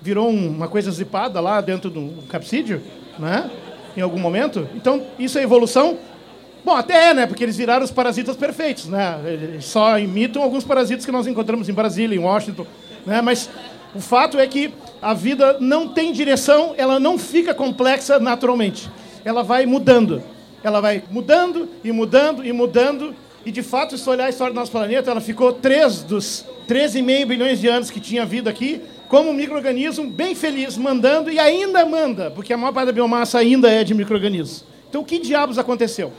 virou 0.00 0.30
uma 0.30 0.66
coisa 0.66 0.90
zipada 0.90 1.40
lá 1.40 1.60
dentro 1.60 1.90
do 1.90 2.22
capsídeo, 2.26 2.80
né? 3.20 3.50
Em 3.96 4.00
algum 4.00 4.18
momento. 4.18 4.68
Então, 4.74 5.02
isso 5.18 5.38
é 5.38 5.42
evolução? 5.42 5.98
Bom, 6.64 6.74
até 6.74 7.10
é, 7.10 7.14
né? 7.14 7.26
Porque 7.26 7.42
eles 7.44 7.56
viraram 7.56 7.84
os 7.84 7.90
parasitas 7.90 8.36
perfeitos, 8.36 8.86
né? 8.86 9.18
Eles 9.24 9.64
só 9.64 9.98
imitam 9.98 10.42
alguns 10.42 10.64
parasitas 10.64 11.04
que 11.04 11.12
nós 11.12 11.26
encontramos 11.26 11.68
em 11.68 11.72
Brasília, 11.72 12.16
em 12.16 12.18
Washington, 12.18 12.66
né? 13.06 13.20
Mas 13.22 13.48
o 13.94 14.00
fato 14.00 14.38
é 14.38 14.46
que 14.46 14.72
a 15.00 15.14
vida 15.14 15.56
não 15.60 15.88
tem 15.88 16.12
direção, 16.12 16.74
ela 16.76 17.00
não 17.00 17.18
fica 17.18 17.54
complexa 17.54 18.18
naturalmente. 18.18 18.90
Ela 19.24 19.42
vai 19.42 19.66
mudando. 19.66 20.22
Ela 20.62 20.80
vai 20.80 21.02
mudando 21.10 21.68
e 21.82 21.90
mudando 21.90 22.44
e 22.44 22.52
mudando. 22.52 23.14
E 23.44 23.50
de 23.50 23.62
fato, 23.62 23.96
se 23.96 24.08
olhar 24.08 24.26
a 24.26 24.30
história 24.30 24.52
do 24.52 24.56
nosso 24.56 24.70
planeta, 24.70 25.10
ela 25.10 25.20
ficou 25.20 25.52
três 25.52 26.02
dos 26.02 26.44
13,5 26.68 27.26
bilhões 27.26 27.58
de 27.58 27.68
anos 27.68 27.90
que 27.90 27.98
tinha 27.98 28.24
vida 28.24 28.50
aqui, 28.50 28.82
como 29.10 29.30
um 29.30 29.32
microorganismo 29.32 30.08
bem 30.08 30.36
feliz, 30.36 30.76
mandando 30.76 31.32
e 31.32 31.38
ainda 31.40 31.84
manda, 31.84 32.30
porque 32.30 32.52
a 32.52 32.56
maior 32.56 32.72
parte 32.72 32.86
da 32.86 32.92
biomassa 32.92 33.40
ainda 33.40 33.68
é 33.68 33.82
de 33.82 33.92
microorganismos. 33.92 34.64
Então, 34.88 35.00
o 35.00 35.04
que 35.04 35.18
diabos 35.18 35.58
aconteceu? 35.58 36.12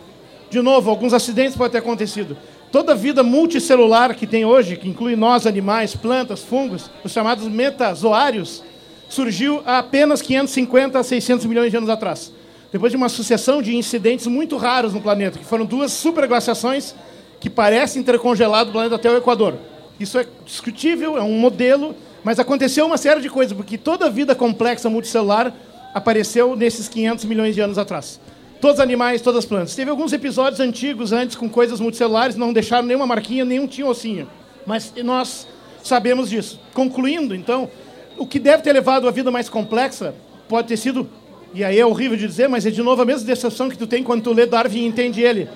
De 0.49 0.61
novo, 0.61 0.89
alguns 0.89 1.13
acidentes 1.13 1.55
podem 1.55 1.71
ter 1.71 1.77
acontecido. 1.77 2.35
Toda 2.69 2.91
a 2.91 2.95
vida 2.95 3.23
multicelular 3.23 4.13
que 4.13 4.27
tem 4.27 4.43
hoje, 4.43 4.75
que 4.75 4.89
inclui 4.89 5.15
nós, 5.15 5.47
animais, 5.47 5.95
plantas, 5.95 6.43
fungos, 6.43 6.91
os 7.01 7.13
chamados 7.13 7.47
metazoários, 7.47 8.61
surgiu 9.07 9.63
há 9.65 9.79
apenas 9.79 10.21
550 10.21 10.99
a 10.99 11.03
600 11.03 11.45
milhões 11.45 11.71
de 11.71 11.77
anos 11.77 11.89
atrás. 11.89 12.33
Depois 12.73 12.91
de 12.91 12.97
uma 12.97 13.07
sucessão 13.07 13.61
de 13.61 13.73
incidentes 13.73 14.27
muito 14.27 14.57
raros 14.57 14.93
no 14.93 14.99
planeta, 14.99 15.39
que 15.39 15.45
foram 15.45 15.65
duas 15.65 15.93
superglaciações 15.93 16.93
que 17.39 17.49
parecem 17.49 18.03
ter 18.03 18.19
congelado 18.19 18.67
o 18.67 18.71
planeta 18.73 18.95
até 18.95 19.09
o 19.09 19.15
Equador. 19.15 19.55
Isso 19.97 20.19
é 20.19 20.25
discutível, 20.45 21.17
é 21.17 21.21
um 21.21 21.39
modelo, 21.39 21.95
mas 22.23 22.39
aconteceu 22.39 22.85
uma 22.85 22.97
série 22.97 23.21
de 23.21 23.29
coisas, 23.29 23.55
porque 23.55 23.77
toda 23.77 24.05
a 24.05 24.09
vida 24.09 24.35
complexa 24.35 24.89
multicelular 24.89 25.53
apareceu 25.93 26.55
nesses 26.55 26.87
500 26.87 27.25
milhões 27.25 27.55
de 27.55 27.61
anos 27.61 27.77
atrás. 27.77 28.19
Todos 28.59 28.77
os 28.77 28.81
animais, 28.81 29.21
todas 29.21 29.39
as 29.39 29.45
plantas. 29.45 29.75
Teve 29.75 29.89
alguns 29.89 30.13
episódios 30.13 30.59
antigos 30.59 31.11
antes 31.11 31.35
com 31.35 31.49
coisas 31.49 31.79
multicelulares, 31.79 32.35
não 32.35 32.53
deixaram 32.53 32.87
nenhuma 32.87 33.07
marquinha, 33.07 33.43
nenhum 33.43 33.65
tinha 33.65 33.87
ossinho. 33.87 34.29
Mas 34.65 34.93
nós 35.03 35.47
sabemos 35.83 36.29
disso. 36.29 36.59
Concluindo, 36.73 37.33
então, 37.33 37.69
o 38.17 38.27
que 38.27 38.37
deve 38.37 38.61
ter 38.61 38.71
levado 38.71 39.07
a 39.07 39.11
vida 39.11 39.31
mais 39.31 39.49
complexa 39.49 40.13
pode 40.47 40.67
ter 40.67 40.77
sido, 40.77 41.09
e 41.55 41.63
aí 41.63 41.79
é 41.79 41.85
horrível 41.85 42.15
de 42.15 42.27
dizer, 42.27 42.47
mas 42.47 42.65
é 42.65 42.69
de 42.69 42.83
novo 42.83 43.01
a 43.01 43.05
mesma 43.05 43.25
decepção 43.25 43.67
que 43.67 43.77
tu 43.77 43.87
tem 43.87 44.03
quando 44.03 44.21
tu 44.21 44.31
lê 44.31 44.45
Darwin 44.45 44.83
e 44.83 44.85
entende 44.85 45.21
ele. 45.21 45.49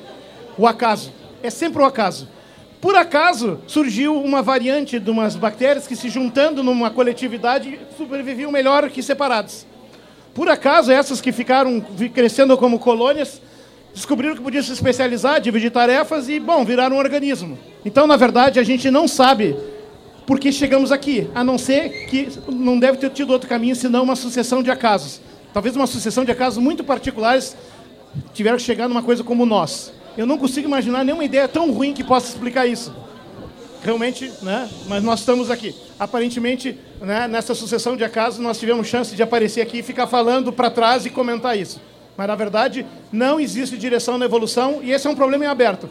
O 0.58 0.66
acaso. 0.66 1.12
É 1.44 1.50
sempre 1.52 1.82
o 1.84 1.86
acaso. 1.86 2.28
Por 2.86 2.96
acaso, 2.96 3.58
surgiu 3.66 4.16
uma 4.22 4.44
variante 4.44 5.00
de 5.00 5.10
umas 5.10 5.36
bactérias 5.36 5.88
que, 5.88 5.96
se 5.96 6.08
juntando 6.08 6.62
numa 6.62 6.92
coletividade, 6.92 7.80
sobreviviam 7.98 8.52
melhor 8.52 8.88
que 8.92 9.02
separadas. 9.02 9.66
Por 10.36 10.48
acaso, 10.48 10.92
essas 10.92 11.20
que 11.20 11.32
ficaram 11.32 11.84
crescendo 12.14 12.56
como 12.56 12.78
colônias 12.78 13.42
descobriram 13.92 14.36
que 14.36 14.42
podiam 14.44 14.62
se 14.62 14.72
especializar, 14.72 15.42
dividir 15.42 15.72
tarefas 15.72 16.30
e, 16.30 16.40
bom, 16.40 16.64
viraram 16.64 16.98
um 16.98 17.00
organismo. 17.00 17.58
Então, 17.84 18.06
na 18.06 18.18
verdade, 18.18 18.60
a 18.60 18.64
gente 18.64 18.92
não 18.92 19.08
sabe 19.08 19.56
por 20.28 20.40
que 20.40 20.52
chegamos 20.52 20.92
aqui, 20.92 21.28
a 21.34 21.44
não 21.44 21.58
ser 21.58 22.06
que 22.06 22.30
não 22.48 22.78
deve 22.78 23.00
ter 23.00 23.10
tido 23.10 23.34
outro 23.34 23.50
caminho 23.50 23.76
senão 23.76 24.04
uma 24.04 24.16
sucessão 24.16 24.62
de 24.62 24.70
acasos. 24.70 25.20
Talvez 25.52 25.76
uma 25.76 25.88
sucessão 25.88 26.24
de 26.24 26.32
acasos 26.32 26.60
muito 26.60 26.84
particulares 26.84 27.58
tiveram 28.32 28.58
que 28.58 28.64
chegar 28.64 28.88
numa 28.88 29.02
coisa 29.02 29.24
como 29.24 29.44
nós. 29.44 29.92
Eu 30.18 30.26
não 30.26 30.38
consigo 30.38 30.68
imaginar 30.68 31.04
nenhuma 31.04 31.26
ideia 31.26 31.48
tão 31.48 31.72
ruim 31.72 31.94
que 31.94 32.04
possa 32.04 32.30
explicar 32.30 32.66
isso. 32.66 32.94
Realmente, 33.84 34.32
né? 34.42 34.70
Mas 34.88 35.04
nós 35.04 35.20
estamos 35.20 35.52
aqui. 35.52 35.76
Aparentemente, 36.00 36.78
né, 37.02 37.28
nessa 37.28 37.54
sucessão 37.54 37.96
de 37.96 38.04
acasos, 38.04 38.40
nós 38.40 38.58
tivemos 38.58 38.88
chance 38.88 39.16
de 39.16 39.22
aparecer 39.22 39.62
aqui 39.62 39.80
e 39.80 39.84
ficar 39.84 40.08
falando 40.08 40.52
para 40.52 40.70
trás 40.70 41.06
e 41.06 41.10
comentar 41.10 41.58
isso. 41.58 41.80
Mas, 42.18 42.28
na 42.28 42.36
verdade, 42.36 42.86
não 43.12 43.40
existe 43.40 43.78
direção 43.78 44.18
na 44.18 44.26
evolução 44.26 44.80
e 44.82 44.92
esse 44.92 45.06
é 45.06 45.10
um 45.10 45.16
problema 45.16 45.46
em 45.46 45.48
aberto. 45.48 45.90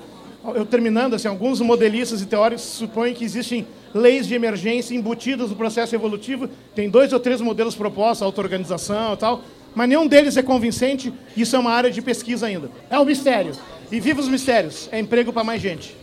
Eu 0.54 0.66
terminando, 0.66 1.14
assim, 1.14 1.28
alguns 1.28 1.60
modelistas 1.60 2.20
e 2.20 2.26
teóricos 2.26 2.64
supõem 2.64 3.14
que 3.14 3.24
existem 3.24 3.66
leis 3.94 4.26
de 4.26 4.34
emergência 4.34 4.94
embutidas 4.94 5.50
no 5.50 5.56
processo 5.56 5.94
evolutivo. 5.94 6.48
Tem 6.74 6.90
dois 6.90 7.12
ou 7.12 7.20
três 7.20 7.40
modelos 7.40 7.74
propostos, 7.74 8.22
auto-organização 8.22 9.14
e 9.14 9.16
tal, 9.16 9.42
mas 9.74 9.88
nenhum 9.88 10.06
deles 10.06 10.36
é 10.36 10.42
convincente. 10.42 11.12
Isso 11.36 11.56
é 11.56 11.58
uma 11.58 11.70
área 11.70 11.90
de 11.90 12.02
pesquisa 12.02 12.46
ainda. 12.46 12.70
É 12.90 12.98
um 12.98 13.04
mistério. 13.04 13.52
E 13.94 14.00
viva 14.00 14.20
os 14.20 14.26
mistérios. 14.26 14.88
É 14.90 14.98
emprego 14.98 15.32
para 15.32 15.44
mais 15.44 15.62
gente. 15.62 15.96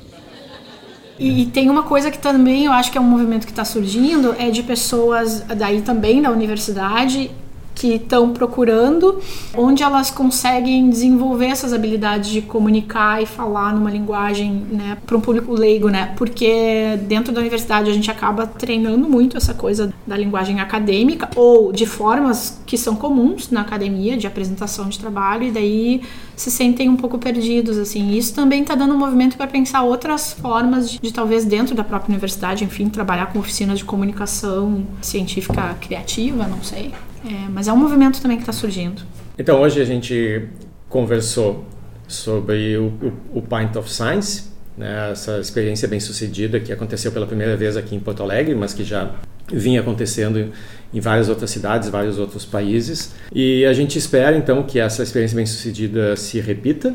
E, 1.20 1.42
e, 1.42 1.46
tem 1.48 1.70
uma 1.70 1.84
coisa 1.84 2.10
que 2.10 2.18
também 2.18 2.64
eu 2.64 2.72
acho 2.72 2.90
que 2.90 2.98
é 2.98 3.02
um 3.02 3.04
movimento 3.04 3.46
que 3.46 3.52
está 3.52 3.66
surgindo, 3.66 4.34
é 4.40 4.50
de 4.50 4.64
pessoas 4.64 5.42
daí 5.42 5.82
também 5.82 6.22
da 6.22 6.32
universidade 6.32 7.30
que 7.74 7.96
estão 7.96 8.32
procurando 8.32 9.20
onde 9.56 9.84
elas 9.84 10.12
conseguem 10.12 10.90
desenvolver 10.90 11.48
essas 11.48 11.74
habilidades 11.74 12.30
de 12.30 12.42
comunicar 12.42 13.22
e 13.22 13.26
falar 13.26 13.74
numa 13.74 13.90
linguagem, 13.90 14.66
né, 14.72 14.98
para 15.06 15.18
um 15.18 15.22
público 15.22 15.54
leigo, 15.54 15.90
né? 15.90 16.14
Porque 16.18 17.00
dentro 17.08 17.34
da 17.34 17.40
universidade 17.40 17.90
a 17.90 17.94
gente 17.94 18.10
acaba 18.12 18.46
treinando 18.46 19.10
muito 19.10 19.38
essa 19.38 19.54
coisa 19.54 19.94
da 20.06 20.16
linguagem 20.16 20.60
acadêmica 20.60 21.30
ou 21.36 21.72
de 21.72 21.86
formas 21.86 22.62
que 22.66 22.78
são 22.78 22.96
comuns 22.96 23.50
na 23.50 23.62
academia 23.62 24.18
de 24.18 24.28
apresentação 24.28 24.90
de 24.90 25.00
trabalho 25.00 25.44
e 25.44 25.52
daí 25.52 26.02
se 26.36 26.50
sentem 26.50 26.90
um 26.90 26.98
pouco 26.98 27.18
perdidos 27.18 27.78
assim. 27.78 28.12
Isso 28.12 28.34
também 28.34 28.62
está 28.62 28.76
dando 28.76 28.94
um 28.94 28.98
movimento 28.98 29.38
para 29.38 29.48
pensar 29.48 29.84
outras 29.84 30.34
formas 30.34 30.92
de, 30.92 31.00
de 31.00 31.14
talvez 31.14 31.46
dentro 31.46 31.76
da 31.76 31.84
própria 31.84 32.12
universidade, 32.12 32.64
enfim, 32.64 32.90
trabalhar 32.90 33.28
com 33.28 33.40
oficinas 33.40 33.80
de 33.80 33.86
comunicação 33.86 34.86
científica 35.02 35.76
criativa, 35.80 36.48
não 36.48 36.64
sei. 36.64 36.92
É, 37.26 37.50
mas 37.50 37.68
é 37.68 37.74
um 37.74 37.78
movimento 37.78 38.22
também 38.22 38.38
que 38.38 38.44
está 38.44 38.54
surgindo. 38.54 39.02
Então, 39.38 39.62
hoje 39.62 39.82
a 39.82 39.86
gente 39.86 40.48
conversou 40.90 41.66
sobre 42.08 42.78
o, 42.78 42.88
o, 43.34 43.40
o 43.40 43.42
Pint 43.42 43.76
of 43.76 43.90
Science, 43.90 44.52
né, 44.78 45.12
essa 45.12 45.40
experiência 45.40 45.88
bem 45.88 46.00
sucedida 46.00 46.60
que 46.60 46.72
aconteceu 46.72 47.12
pela 47.12 47.28
primeira 47.28 47.56
vez 47.56 47.78
aqui 47.78 47.96
em 47.96 48.00
Porto 48.00 48.24
Alegre, 48.24 48.56
mas 48.56 48.74
que 48.74 48.84
já 48.84 49.12
vinha 49.52 49.82
acontecendo 49.82 50.52
em 50.94 51.00
várias 51.00 51.30
outras 51.30 51.50
cidades, 51.50 51.90
vários 51.90 52.18
outros 52.18 52.46
países. 52.46 53.14
E 53.34 53.66
a 53.66 53.74
gente 53.74 53.98
espera 53.98 54.36
então 54.36 54.64
que 54.64 54.80
essa 54.80 55.04
experiência 55.04 55.36
bem 55.36 55.46
sucedida 55.46 56.16
se 56.16 56.40
repita 56.40 56.94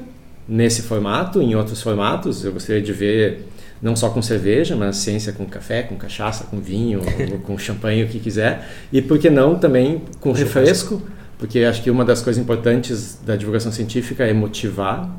nesse 0.49 0.83
formato, 0.83 1.41
em 1.41 1.55
outros 1.55 1.83
formatos. 1.83 2.45
Eu 2.45 2.53
gostaria 2.53 2.83
de 2.83 2.93
ver 2.93 3.47
não 3.81 3.95
só 3.95 4.09
com 4.11 4.23
cerveja, 4.23 4.75
mas 4.75 4.97
ciência 4.97 5.33
com 5.33 5.45
café, 5.47 5.83
com 5.83 5.97
cachaça, 5.97 6.45
com 6.45 6.59
vinho, 6.61 7.01
com 7.45 7.59
champanhe, 7.59 8.05
o 8.05 8.09
que 8.09 8.19
quiser. 8.19 8.67
E 8.93 9.03
por 9.03 9.19
que 9.19 9.31
não 9.31 9.59
também 9.59 10.03
com 10.21 10.33
refresco, 10.33 11.03
porque 11.39 11.61
acho 11.61 11.83
que 11.83 11.91
uma 11.91 12.05
das 12.05 12.23
coisas 12.23 12.43
importantes 12.43 13.19
da 13.25 13.37
divulgação 13.37 13.71
científica 13.71 14.25
é 14.25 14.33
motivar 14.33 15.11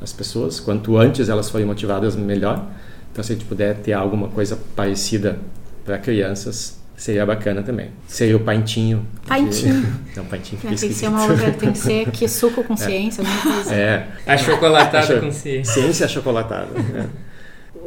as 0.00 0.12
pessoas. 0.12 0.60
Quanto 0.60 0.96
antes 0.96 1.28
elas 1.28 1.50
forem 1.50 1.66
motivadas, 1.66 2.16
melhor. 2.16 2.66
Então, 3.12 3.22
se 3.22 3.32
a 3.32 3.34
gente 3.34 3.46
puder 3.46 3.76
ter 3.76 3.92
alguma 3.92 4.28
coisa 4.28 4.58
parecida 4.74 5.38
para 5.84 5.98
crianças, 5.98 6.78
seria 6.96 7.24
bacana 7.26 7.62
também. 7.62 7.90
Seria 8.06 8.36
o 8.36 8.40
paintinho. 8.40 9.06
Paintinho. 9.26 9.82
De... 9.82 10.16
Não, 10.16 10.24
paintinho 10.24 10.60
Tem 10.60 10.76
que 10.76 10.94
ser 10.94 11.08
uma 11.08 11.22
outra, 11.26 11.50
tem 11.52 11.72
que 11.72 11.78
ser 11.78 12.10
que 12.10 12.26
suco 12.28 12.64
com 12.64 12.76
ciência, 12.76 13.22
alguma 13.22 13.54
coisa. 13.54 13.74
É. 13.74 14.08
A 14.26 14.36
chocolatada 14.36 15.20
com 15.20 15.30
ciência. 15.30 15.74
Ciência 15.74 16.06
achocolatada. 16.06 16.72
né? 16.78 17.08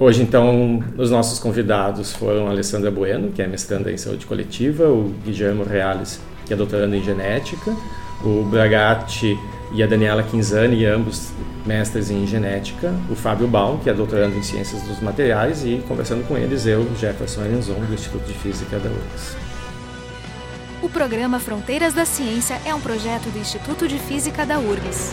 Hoje, 0.02 0.24
então, 0.24 0.82
os 0.98 1.12
nossos 1.12 1.40
convidados 1.40 2.14
foram 2.14 2.48
a 2.48 2.52
Alessandra 2.52 2.90
Bueno, 2.90 3.34
que 3.34 3.42
é 3.42 3.48
mestranda 3.48 3.92
em 3.92 3.98
saúde 3.98 4.26
coletiva, 4.26 4.86
o 4.86 5.14
Guilherme 5.26 5.62
Reales, 5.66 6.22
que 6.46 6.54
é 6.54 6.56
doutorando 6.56 6.96
em 6.96 7.04
genética, 7.04 7.76
o 8.24 8.44
Bragatti 8.50 9.38
e 9.74 9.84
a 9.84 9.86
Daniela 9.86 10.24
Quinzani, 10.24 10.86
ambos 10.86 11.34
mestres 11.66 12.10
em 12.10 12.26
genética, 12.26 12.94
o 13.12 13.16
Fábio 13.16 13.46
Baum, 13.46 13.78
que 13.78 13.90
é 13.90 13.94
doutorando 13.94 14.38
em 14.38 14.42
ciências 14.42 14.82
dos 14.84 15.02
materiais, 15.02 15.66
e 15.66 15.84
conversando 15.86 16.26
com 16.26 16.38
eles, 16.38 16.66
eu, 16.66 16.88
Jefferson 16.98 17.42
Arenzon, 17.42 17.82
do 17.82 17.94
Instituto 17.94 18.26
de 18.26 18.34
Física 18.36 18.80
da 18.80 18.90
URGS. 18.90 19.36
O 20.82 20.88
programa 20.88 21.42
Fronteiras 21.42 21.94
da 21.94 22.06
Ciência 22.06 22.58
é 22.66 22.74
um 22.74 22.80
projeto 22.80 23.30
do 23.34 23.38
Instituto 23.38 23.86
de 23.86 24.00
Física 24.00 24.46
da 24.46 24.60
URGS. 24.60 25.12